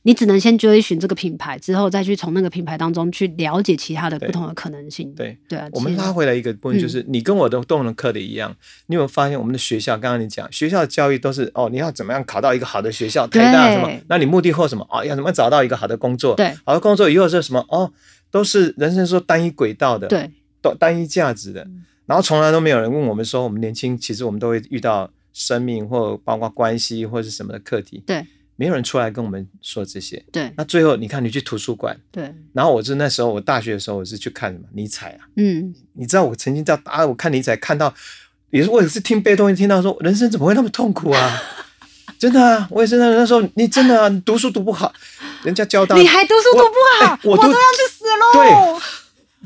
[0.03, 5.13] 你只能先追寻这个品牌，之后再去从那个品牌当中去了解其他的不同的可能性。
[5.15, 8.55] 对对啊，我们拉回来一个部分，嗯就是你跟我的动能课的一样，
[8.87, 9.99] 你有没有发现我们的学校？
[9.99, 13.91] 刚刚你讲学校的教育都是哦，你要怎么样考到一个好的学校，台大什么？
[14.09, 14.87] 那你目的或什么？
[14.91, 16.35] 哦，要怎么找到一个好的工作？
[16.35, 17.65] 对好的工作以后是什么？
[17.69, 17.93] 哦，
[18.31, 20.31] 都是人生说单一轨道的，，对
[20.63, 21.67] 单单一价值的。
[22.07, 28.27] 然后从来都没有人问我们说，我们年轻其实我们都会遇到生命或包括关系或是什么的课题，对
[28.61, 30.23] 没有人出来跟我们说这些。
[30.31, 35.25] 对那最后你看，你去图书馆，对，然后我是那时候我大学的时候，我是去看什么尼采啊。
[35.37, 37.95] 嗯，你知道我曾经在啊，我看尼采看到，
[38.51, 41.43] 也是我也是听贝多芬听到说，人生怎么会那么痛苦啊？
[42.21, 44.93] 真的啊，我也是那那时候，你真的啊，你读书读不好，
[45.43, 48.79] 人家教到你还读书读不好，我读都要去死喽。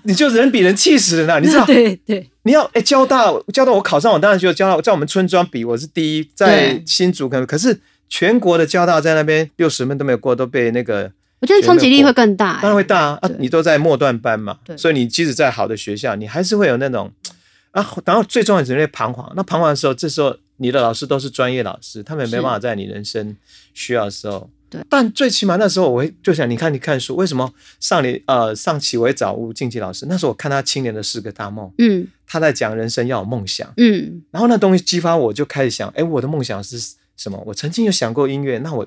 [0.07, 1.65] 你就人比人气死人了、你知道？
[1.71, 17.11] 对对你要哎交大交大我考上，我当然就交大，在我们村庄比我是第一，在新竹可能可是全国的交大在那边六十分都没有过，都被那个我觉得冲击力会更大、当然会大啊，啊你都在末段班嘛，所以你即使在好的学校，你还是会有那种
[17.72, 19.30] 啊，然后最重要的是那彷徨。
[19.36, 23.36] 那彷徨的时候，这时候你的老师都是专业老师，他们也没办法在你人生
[23.74, 24.48] 需要的时候。
[24.70, 30.07] 对但最起码那时候我会就想，你看你看书，为什么上你呃上启为早悟静琪老师？
[30.09, 36.78] 那时候我看他青年的四个大梦，嗯他在讲人生要有梦想，嗯然后那东西激发我，就开始想，哎，我的梦想是
[37.17, 37.43] 什么？
[37.47, 38.87] 我曾经有想过音乐，那我。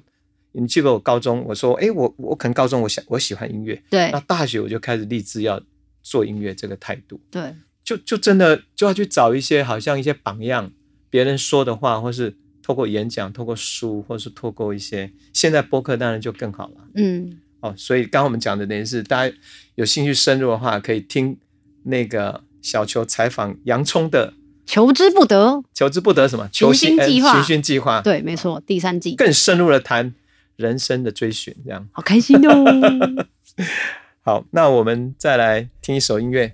[0.54, 5.62] 你记得我高中我说，哎，我我可能高中我想我喜欢音乐，对那大学我就开始立志要
[6.02, 7.54] 做音乐这个态度，对
[7.84, 10.72] 就就真的就要去找一些好像一些榜样，
[11.12, 17.76] 别人说的话，或是透过演讲、透过书，或是透过一些现在播客当然就更好了嗯哦。
[17.78, 19.36] 所以刚刚我们讲的那些是大家
[19.76, 21.38] 有兴趣深入的话，可以听
[21.84, 24.34] 那个小球采访洋葱的
[24.68, 25.64] 求之不得。
[25.74, 30.14] 求之不得什么求寻星计划寻寻计划，对，没错，第三季更深入的谈
[30.58, 31.88] 人生的追寻，这样。
[31.92, 33.26] 好开心哦。
[34.22, 36.54] 好，那我们再来听一首音乐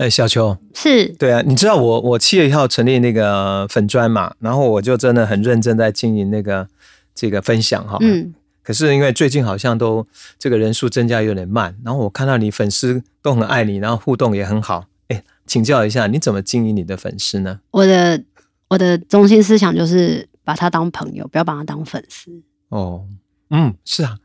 [0.00, 6.66] 哎，小邱，是对啊，你知道我我七月一号成立那个粉砖嘛，然后我就真的很认真在经营那个
[7.14, 7.98] 这个分享哈。
[8.00, 8.32] 嗯，
[8.62, 10.06] 可是因为最近好像都
[10.38, 14.86] 这个人数增加有点慢，然后我看到你粉丝都很爱你，然后互动也很好。
[15.08, 17.60] 哎，请教一下，你怎么经营你的粉丝呢？
[17.72, 18.24] 我的
[18.68, 23.04] 我的中心思想就是把他当朋友，不要把他当粉丝，哦，
[23.50, 24.16] 嗯，是啊，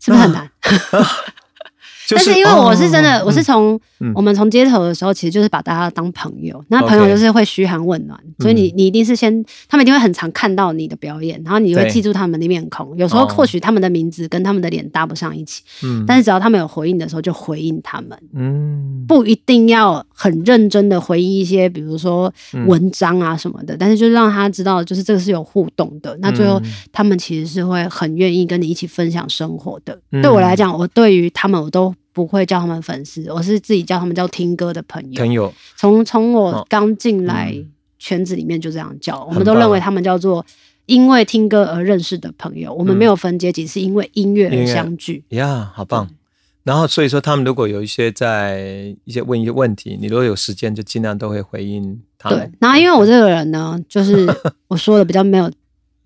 [0.00, 0.50] 是不是很难？
[2.12, 6.62] 就但是因为我是真的，哦我是从、嗯我们从街头的时候，其实就是把大家当朋友。
[6.68, 12.96] 那朋友就是会嘘寒问暖所以你你一定是先，他们一定会很常看到你的表演，然后你会记住他们的面孔。
[12.96, 18.18] 有时候哦或许他们的名字跟他们的脸搭不上一起，嗯但是只要他们有回应的时候，就回应他们。
[18.34, 26.16] 嗯不一定要很认真的回应一些，比如说嗯文章啊什么的，但是就让他知道，就是这个是有互动的。
[26.20, 29.96] 那最后嗯他们其实是会很愿意跟你一起分享生活的。
[30.10, 35.18] 嗯对我来讲，我对于他们我都不会叫他们粉丝，我是自己叫他们叫听歌的朋友。
[35.18, 40.44] 朋友从从我哦刚进来嗯圈子里面就这样叫，我们都认为他们叫做
[40.86, 42.74] 因为听歌而认识的朋友。
[42.74, 45.24] 我们嗯没有分阶级，是因为音乐而相聚。
[45.28, 46.08] 呀，好棒。
[46.64, 54.28] 然后所以说，他们如果有一些在一些问一些问题，你如果有时间，就尽量都会回应他对们。，然后因为我这个人呢，就是
[54.68, 55.50] 我说的比较没有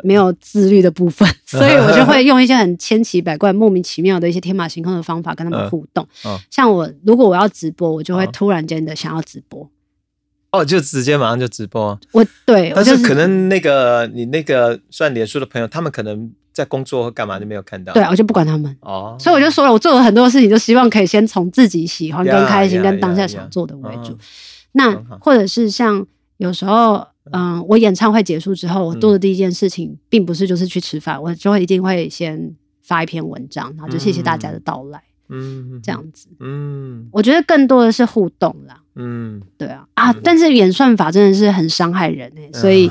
[0.05, 6.07] 没有自律的部分， 所以我就会用一些很千奇百怪、莫名其妙的一些天马行空的方法跟他们嗯互动。
[6.25, 9.69] 嗯像我如果我要直播，我就会嗯突然间的想要直播。
[10.53, 11.99] 哦，就直接马上就直播。
[12.13, 17.93] 我对，我但就是可能那个你那个算脸书的朋友，他们可能在工作或干嘛就没有看到。
[17.93, 18.75] 对啊，我就不管他们。
[18.81, 24.07] 哦，所以我就说了，我做了很多事情，就希望可以先从自己喜欢、跟开心、跟当下想做的为 yeah.
[24.07, 24.19] 主嗯。
[24.73, 26.07] 那或者是像
[26.39, 36.29] 有时候，嗯，我演唱会结束之后，我做的第一件事情，并不是就是去吃饭，我就会一定会先发一篇文章，然后就谢谢大家的到来，嗯，这，样子。
[36.41, 40.13] 嗯我觉得更多的是互动啦，嗯，对啊啊！
[40.23, 42.91] 但是演算法真的是很伤害人哎、所以，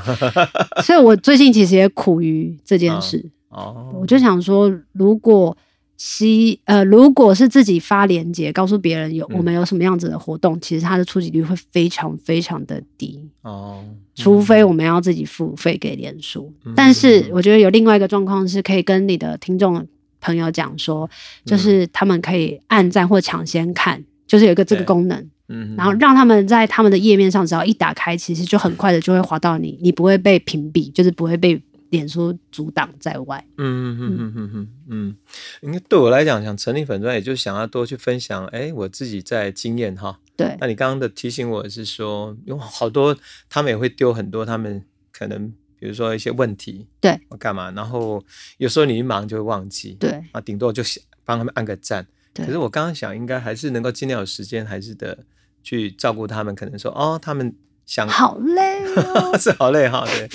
[0.83, 3.23] 所以我最近其实也苦于这件事。
[3.49, 5.55] 哦，我就想说，如果
[5.97, 9.37] 希呃，如果是自己发链接告诉别人有、嗯。
[9.37, 13.83] 我们有什么样子的活动，其实它的触及率会非常非常的低，哦，
[14.13, 16.53] 除非我们要自己付费给脸书。
[16.65, 16.73] 嗯。
[16.75, 19.87] 但是我觉得有另外一个状况是可以跟你的听众
[20.19, 21.09] 朋友讲说，
[21.45, 31.61] 就是他们可以按赞或抢先看，就是有一个这个功能，嗯，然后让他们在他们的页面上只要一打开，其实就很快的就会滑到你，你不会被屏蔽，就是不会被
[31.95, 33.43] 脸书阻挡在外。
[33.57, 35.17] 嗯嗯嗯嗯嗯嗯，
[35.61, 40.19] 应该对我来讲，想成立粉专，也就是想要多去分享，哎，我自己在经验哈。
[40.35, 43.15] 对，那你刚刚的提醒我是说，有好多
[43.49, 44.83] 他们也会丢很多他们
[45.13, 45.47] 可能，
[45.79, 48.21] 比如说一些问题，对，我干嘛，然后
[48.57, 52.05] 有时候你一忙就会忘记，对啊，顶多就想帮他们按个赞。
[52.33, 55.17] 对可是我刚刚想，应该还是能够尽量有时间，还是的
[55.63, 56.53] 去照顾他们。
[56.53, 59.37] 可能说，哦，他们想好累哦。
[59.39, 60.29] 是好累哈，对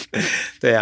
[0.58, 0.74] 对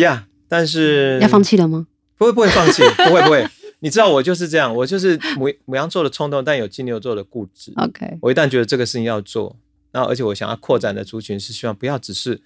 [0.00, 1.86] 呀、呀但是要放弃了吗？
[2.16, 3.46] 不会不会放弃， 不会不会。
[3.80, 7.72] 你知道我就是这样，我就是母母羊座的冲动，但有金牛座的固执。
[7.76, 9.56] OK，我一旦觉得这个事情要做，
[9.92, 12.40] 然后而且我想要扩展的族群是希望不要只是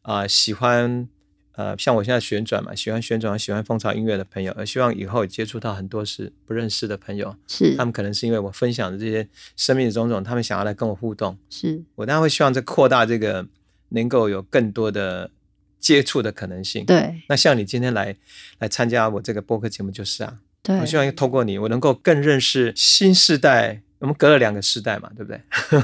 [0.00, 1.06] 啊、喜欢
[1.52, 13.46] 呃像我现在旋转嘛，喜欢旋转喜欢风潮音乐的朋友，而希望以后接触到很多是不认识的朋友，是他们可能是因为我分享的这些生命的种种，他们想要来跟我互动，是，我当然会希望这扩大这个
[13.90, 15.30] 能够有更多的
[15.78, 16.84] 接触的可能性。
[16.84, 18.14] 对那像你今天来
[18.58, 23.80] 来参加我这个播客节目就是啊，对我希望透过你，我能够更认识新世代。
[24.00, 25.40] 我们隔了两个世代嘛，对不对？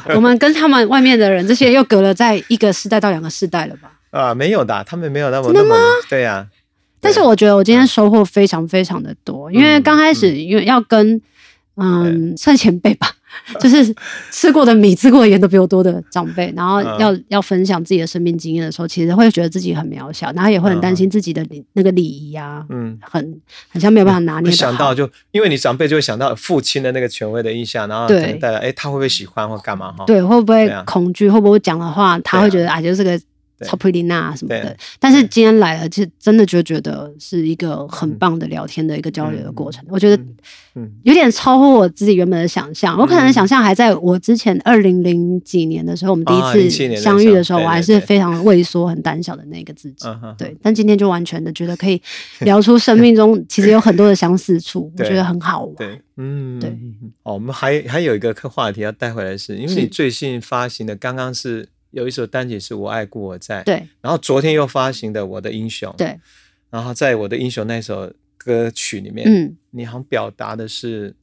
[0.15, 3.91] 我们跟他们外面的人，这些又隔了在一个世代到两个世代了吧？
[4.17, 5.75] 啊，没有的，他们没有那么那么
[6.09, 6.47] 对呀、
[7.01, 11.21] 但是我觉得我今天收获非常非常的多，因为刚开始因为要跟
[11.75, 13.11] 嗯算前辈吧，
[13.61, 13.95] 就是
[14.31, 16.95] 吃过的米、吃过的盐都比我多的长辈，然后嗯。
[17.05, 28.27] 要要分享自己的生命经验的时候，其实会觉得自己很渺小，然后也会很担心自己的礼那个礼仪啊，嗯，很很像没有办法拿捏想到就因为你长辈就会想到父亲的那个权威的印象，然后可对。
[28.31, 30.05] 能带来哎他会不会喜欢或干嘛哈？
[30.07, 31.29] 对，会不会恐惧？
[31.29, 33.21] 会不会讲的话，他会觉得啊，就是个
[33.59, 33.69] 对。
[33.69, 34.77] 超 pretty 娜什么的。
[34.99, 39.85] 但是今天来了，其实真的就觉得是一个很棒的聊天的一个交流的过程。
[39.89, 40.23] 我觉得
[41.03, 42.99] 有点超乎我自己原本的想象。
[42.99, 50.07] 我可能想象还在我之前二零零几年的时候，我们第啊一次相遇的时候，我还是非常畏缩、很胆小的那个自己。
[50.37, 52.01] 对，但今天就完全的觉得可以
[52.41, 55.75] 聊出生命中其实有很多的相似处， 我觉得很好玩。
[55.77, 56.71] 对，嗯，对。
[57.23, 63.89] 哦，我们还还有一个课话题要带回来是，因为你最近发行的刚刚是有一首单曲是我爱故我在，，对。
[64.01, 66.19] 然后昨天又发行的我的英雄，，对，
[66.69, 69.57] 然后在我的英雄那首歌曲里面，嗯。
[69.71, 71.15] 你好像表达的是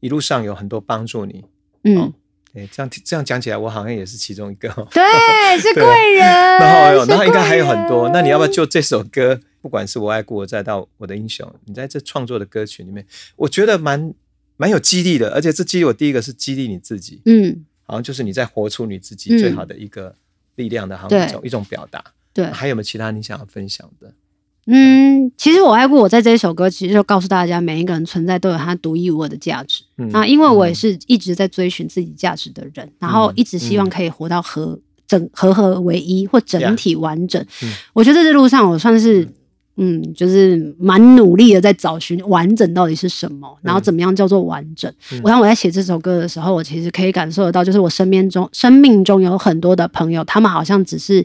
[0.00, 1.44] 一路上有很多帮助你，
[1.84, 1.98] 嗯。
[1.98, 2.12] 哦，
[2.54, 4.86] 哎，这样这样讲起来，我好像也是其中一个哦。
[4.92, 5.02] 对，
[5.58, 5.82] 是贵
[6.14, 6.24] 人。
[6.24, 8.08] 然后，是然后应该还有很多。
[8.10, 13.04] 那你要不要就这首歌，不管是我爱故我，在到我的英雄，你在这创作的歌曲里面，
[13.36, 14.14] 我觉得蛮
[14.56, 20.14] 蛮有激励的，而且这激励我第一个是激励你自己，嗯，好像就是你在活出你自己嗯最好的一个
[20.56, 22.04] 力量的，好像一种一种表达。
[22.34, 24.12] 对，还有没有其他你想要分享的？
[24.66, 29.84] 嗯，其实我爱过我在这一首歌，其实就告诉大家，每一个人存在都有他独一无二的价值。
[29.96, 37.40] 嗯那因为我也是一直在追寻自己价值的人，然后一直希望嗯可以活到合整合合为一或整体完整。
[37.62, 39.26] 嗯我觉得这路上我算是。
[39.76, 44.90] 嗯，就是蛮努力的在找寻完整到底是什么，然后怎么样叫做完整。
[45.12, 51.24] 嗯我想我在写这首歌的时候，我其实可以感受得到，就是我身边中生命中有很多的朋友，他们好像只是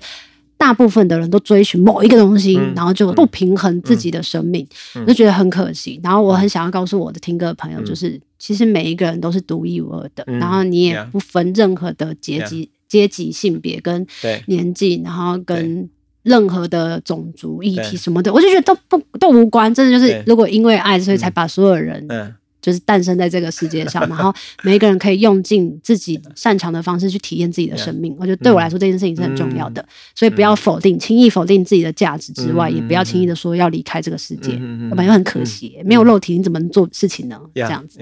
[0.57, 5.99] 大部分的人都追寻某一个东西，嗯然后就不平衡自己的生命，嗯我就觉得很可惜。
[6.03, 14.05] 然后我很想要告诉我的听歌的朋友，嗯就是、其实每一个人都是独一无二的，嗯然后你也不分任何的阶级、阶级、性别跟
[14.47, 15.89] 年纪，然后跟。
[16.23, 24.33] 任何的种族议题什么的，我就觉得都不都无关，真的就是如果因为爱，所以才把所有人嗯就是诞生在这个世界上， 然后
[24.63, 28.15] 每一个人可以用尽自己擅长的方式去体验自己的生命。
[28.19, 29.83] 我觉得对我来说这件事情是很重要的，
[30.15, 35.77] 所以不要否定，轻易否定自己的价值之外，嗯也不要轻易的说要离开这个世界，嗯嗯嗯要不然就很可惜。
[35.83, 37.39] 没有肉体你怎么能做事情呢？
[37.55, 37.99] 这样子。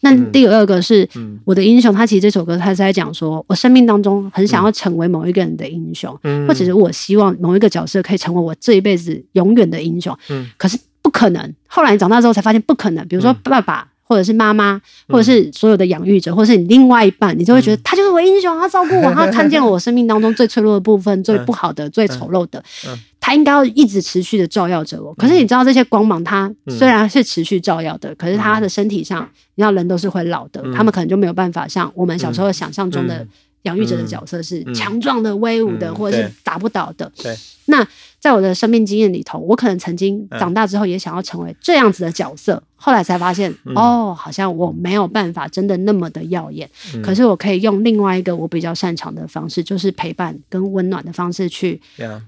[0.00, 10.16] 那第二个是嗯我的英雄，他其实这首歌他是在讲说，我生命当中很想要成为某一个人的英雄，嗯或者是我希望某一个角色可以成为我这一辈子永远的英雄。
[10.28, 11.54] 嗯可是不可能。
[11.66, 13.06] 后来你长大之后才发现不可能。
[13.06, 13.86] 比如说爸爸。
[14.10, 22.58] 或者是妈妈，或者是所有的养育者，或者是你另外一半，你就会觉得他就是我英雄，他照顾我， 他看见了我生命当中最脆弱的部分、 最不好的、最丑陋的
[22.88, 25.14] 嗯，他应该要一直持续的照耀着我。
[25.14, 29.22] 可是你知道这些光芒，它虽然是持续照耀的，可是他的身体上，
[29.54, 33.28] 你知道人都是会老的，他们可能就没有办法像我们小时候想象中的嗯
[33.62, 34.74] 养育者的角色是嗯。
[34.74, 37.10] 强壮的、威武的，嗯或者是打不倒的。
[37.16, 37.36] 对，
[37.66, 37.86] 那
[38.18, 40.38] 在我的生命经验里头，我可能曾经嗯。
[40.40, 43.74] 长大之后也想要成为这样子的角色，后来才发现，嗯。
[43.74, 47.02] 哦，好像我没有办法真的那么的耀眼，嗯。
[47.02, 51.80] 可是我可以用另外一个我比较擅长的方式，就是陪伴跟温暖的方式去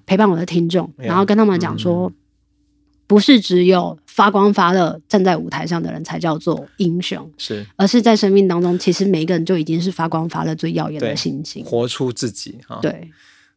[0.06, 2.12] 陪伴我的听众然后跟他们讲说，
[3.06, 7.64] 不是只有发光发热站在舞台上的人才叫做英雄，是。
[7.76, 11.64] 而是在生命当中，其实每一个人就已经是发光发热最耀眼的星星。
[11.64, 12.78] 活出自己哈。
[12.82, 13.10] 对，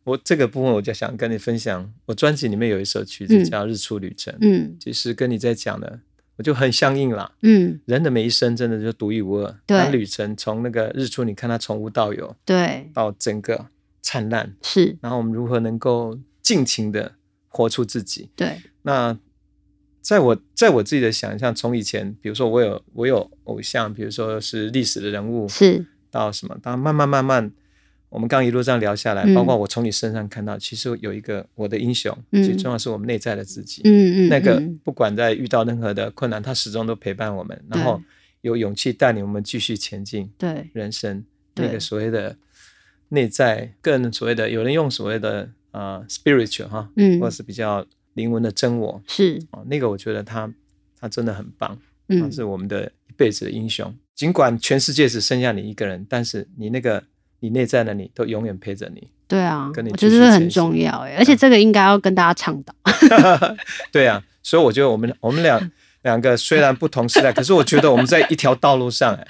[0.05, 3.43] 我这个部分我就想跟你分享，我专辑里面有一首曲子嗯。
[3.43, 4.77] 叫《日出旅程》，嗯。
[4.79, 5.99] 其实跟你在讲的，
[6.37, 7.33] 我就很相应啦。
[7.41, 9.77] 嗯，人的每一生真的就独一无二，对。
[9.77, 13.65] 那旅程从那个日出，你看它从无到有，对，到整个
[14.01, 17.11] 灿烂，是，然后我们如何能够尽情的
[17.49, 18.29] 活出自己。
[18.37, 19.17] 对，那
[20.05, 27.51] 在我在我自己的想象，从以前，比如说我有我有偶像，比如说是历史的人物，是，到什么，到慢慢慢慢，
[28.09, 32.43] 我们刚一路这样聊下来，嗯包括我从你身上看到，其实有一个我的英雄，嗯。
[32.43, 33.81] 最重要是我们内在的自己。
[33.83, 34.79] 嗯嗯，那个嗯。
[34.83, 37.99] 不管在遇到任何的困难，他始终都陪伴我们，然后
[38.41, 41.25] 有勇气带领我们继续前进对，人生。
[41.55, 42.37] 那个所谓的
[43.09, 47.19] 内在，更所谓的有人用所谓的呃 spiritual 哈，嗯。
[47.19, 47.83] 或是比较
[48.15, 50.51] 灵魂的真我是，哦，那个我觉得他
[50.99, 51.77] 他真的很棒，
[52.09, 53.95] 他嗯是我们的一辈子的英雄。
[54.15, 57.03] 尽管全世界只剩下你一个人，但是你那个
[57.41, 59.07] 你内在的你都永远陪着你。
[59.27, 62.73] 对啊跟你，我觉得这个很重要哎，而且这个应该要跟大家倡导。
[63.91, 65.59] 对啊，所以我觉得我们我们俩
[66.03, 69.27] 两个虽然不同时代，可是我觉得我们在一条道路上，哎，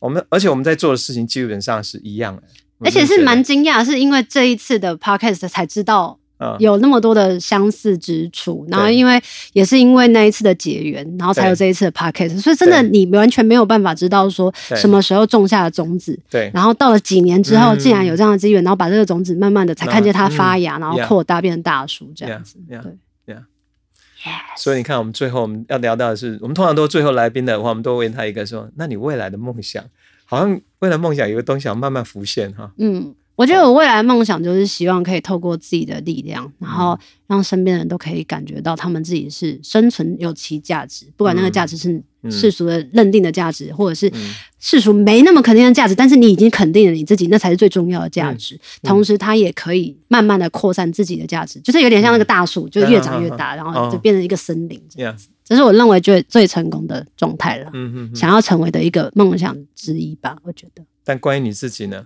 [0.00, 2.42] 我们而且我们在做的事情基本上是一样的，
[2.80, 6.56] 而且是蛮惊讶，是因为这一次的 podcast 才知道嗯。
[6.58, 9.20] 有那么多的相似之处，然后因为
[9.52, 16.50] 也是因为那一次的结缘，然后才有这一次的 podcast，所以真的你完全没有办法知道说什么时候种下的种子，对。
[16.54, 22.56] 然后到了几年之后，嗯竟然有这样的机缘，然后把这个种子慢慢的才看见它发芽，嗯然后扩大变成大树这样子。
[22.70, 22.92] yeah, 对。
[22.92, 24.40] Yeah.
[24.56, 29.84] 所以你看，我们最后我们要聊到的是，我们通常都最后来宾的话，我们都问他一个说：“那你未来的梦想？”
[30.24, 32.72] 好像未来梦想有个东西要慢慢浮现哈。
[32.78, 48.54] 嗯，我觉得我未来的梦想就是希望可以透过自己的力量，然后让身边的人都可以感觉到他们自己是生存有其价值，不管那个价值是嗯世俗的认定的价值，或者是嗯世俗没那么肯定的价值，但是你已经肯定了你自己，那才是最重要的价值。
[48.54, 54.82] 嗯同时，它也可以慢慢的扩散自己的价值，就是有点像那个大树，就是越长越大，然后就变成一个森林。
[54.88, 57.70] 这样，Yeah，这是我认为最最成功的状态了。
[57.74, 58.16] 嗯嗯嗯。
[58.16, 60.82] 想要成为的一个梦想之一吧，我觉得。
[61.06, 62.04] 但关于你自己呢？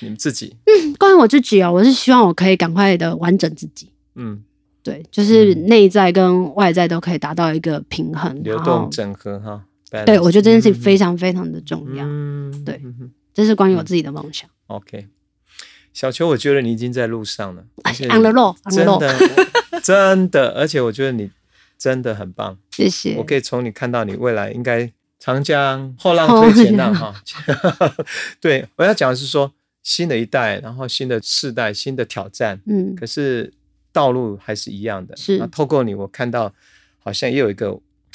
[0.00, 4.42] 你们自己，嗯关于我自己哦，我是希望我可以赶快的完整自己，嗯，
[4.82, 9.64] 对，就是内在跟外在都可以达到一个平衡，流动整合哈。
[10.04, 12.04] 对我觉得这件事情嗯非常非常的重要。
[12.04, 12.80] 嗯，对
[13.32, 14.50] 这是关于我自己的梦想。
[14.66, 15.06] OK，
[15.92, 21.30] 小球，我觉得你已经在路上了，on the road，on 真的真的，而且我觉得你
[21.78, 22.58] 真的很棒。
[22.70, 23.24] 谢谢我。
[23.24, 27.14] 可以从你看到你未来应该长江后浪推前浪 哈。
[28.40, 29.52] 对，我要讲的是说
[29.82, 33.52] 新的一代，然后新的世代，新的挑战，嗯，可是
[33.92, 35.16] 道路还是一样的。
[35.16, 36.52] 是那透过你，我看到
[36.98, 37.72] 好像也有一个，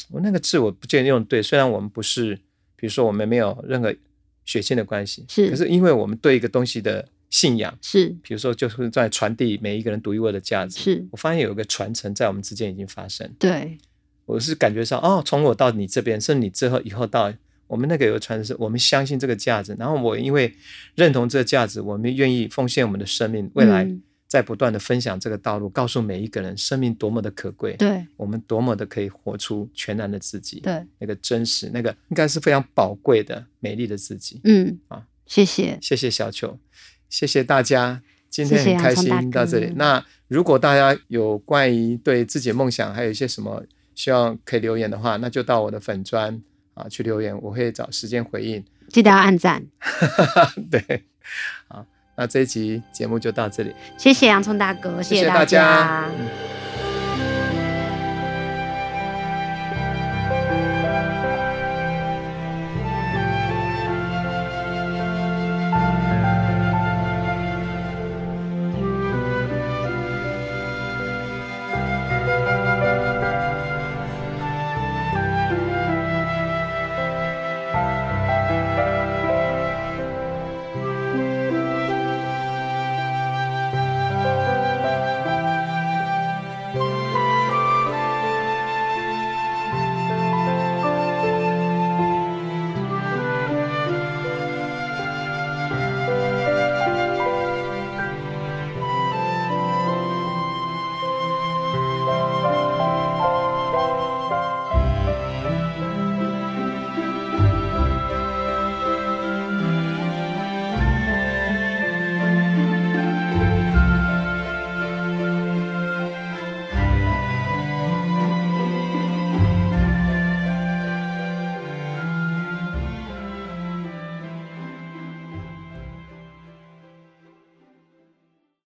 [0.10, 2.36] 我那个字我不见得用对，虽然我们不是，
[2.76, 3.96] 比如说我们没有任何
[4.44, 7.76] 血亲的关系，是可是因为我们对一个东西的信仰。
[7.82, 10.80] 是比如说，就是在传递每一个人独一无二的价值。
[10.80, 13.30] 是，我发现有一个传承在我们之间已经发生。
[13.38, 13.78] 对，
[14.26, 17.32] 我是感觉上，哦，从我到你这边，甚至你之后以后到
[17.68, 20.54] 我们那个有个传承，是我们相信这个价值，然后我因为
[20.96, 34.42] 认同这个价值，我们愿意奉献我们的生命，未来嗯在不断的分享这个道路，告诉每一个人生命多么的可贵，对我们多么的可以活出全然的自己，对，那个真实，那个应该是非常宝贵的、美丽的自己。
[34.44, 35.78] 嗯啊，谢谢。
[35.80, 36.58] 谢谢小球，
[37.08, 39.74] 谢谢大家，今天很开心到这里哥。
[39.76, 43.64] 那如果大家有关于对自己的梦想，还有一些什么
[43.96, 46.40] 希望可以留言的话，那就到我的粉砖
[46.76, 48.64] 啊去留言，我会找时间回应。
[48.90, 49.66] 记得要按赞，
[50.70, 51.04] 对，
[51.68, 51.84] 好，
[52.16, 56.08] 那这一集节目就到这里，谢谢洋葱大哥，谢大大家。
[56.20, 56.55] 嗯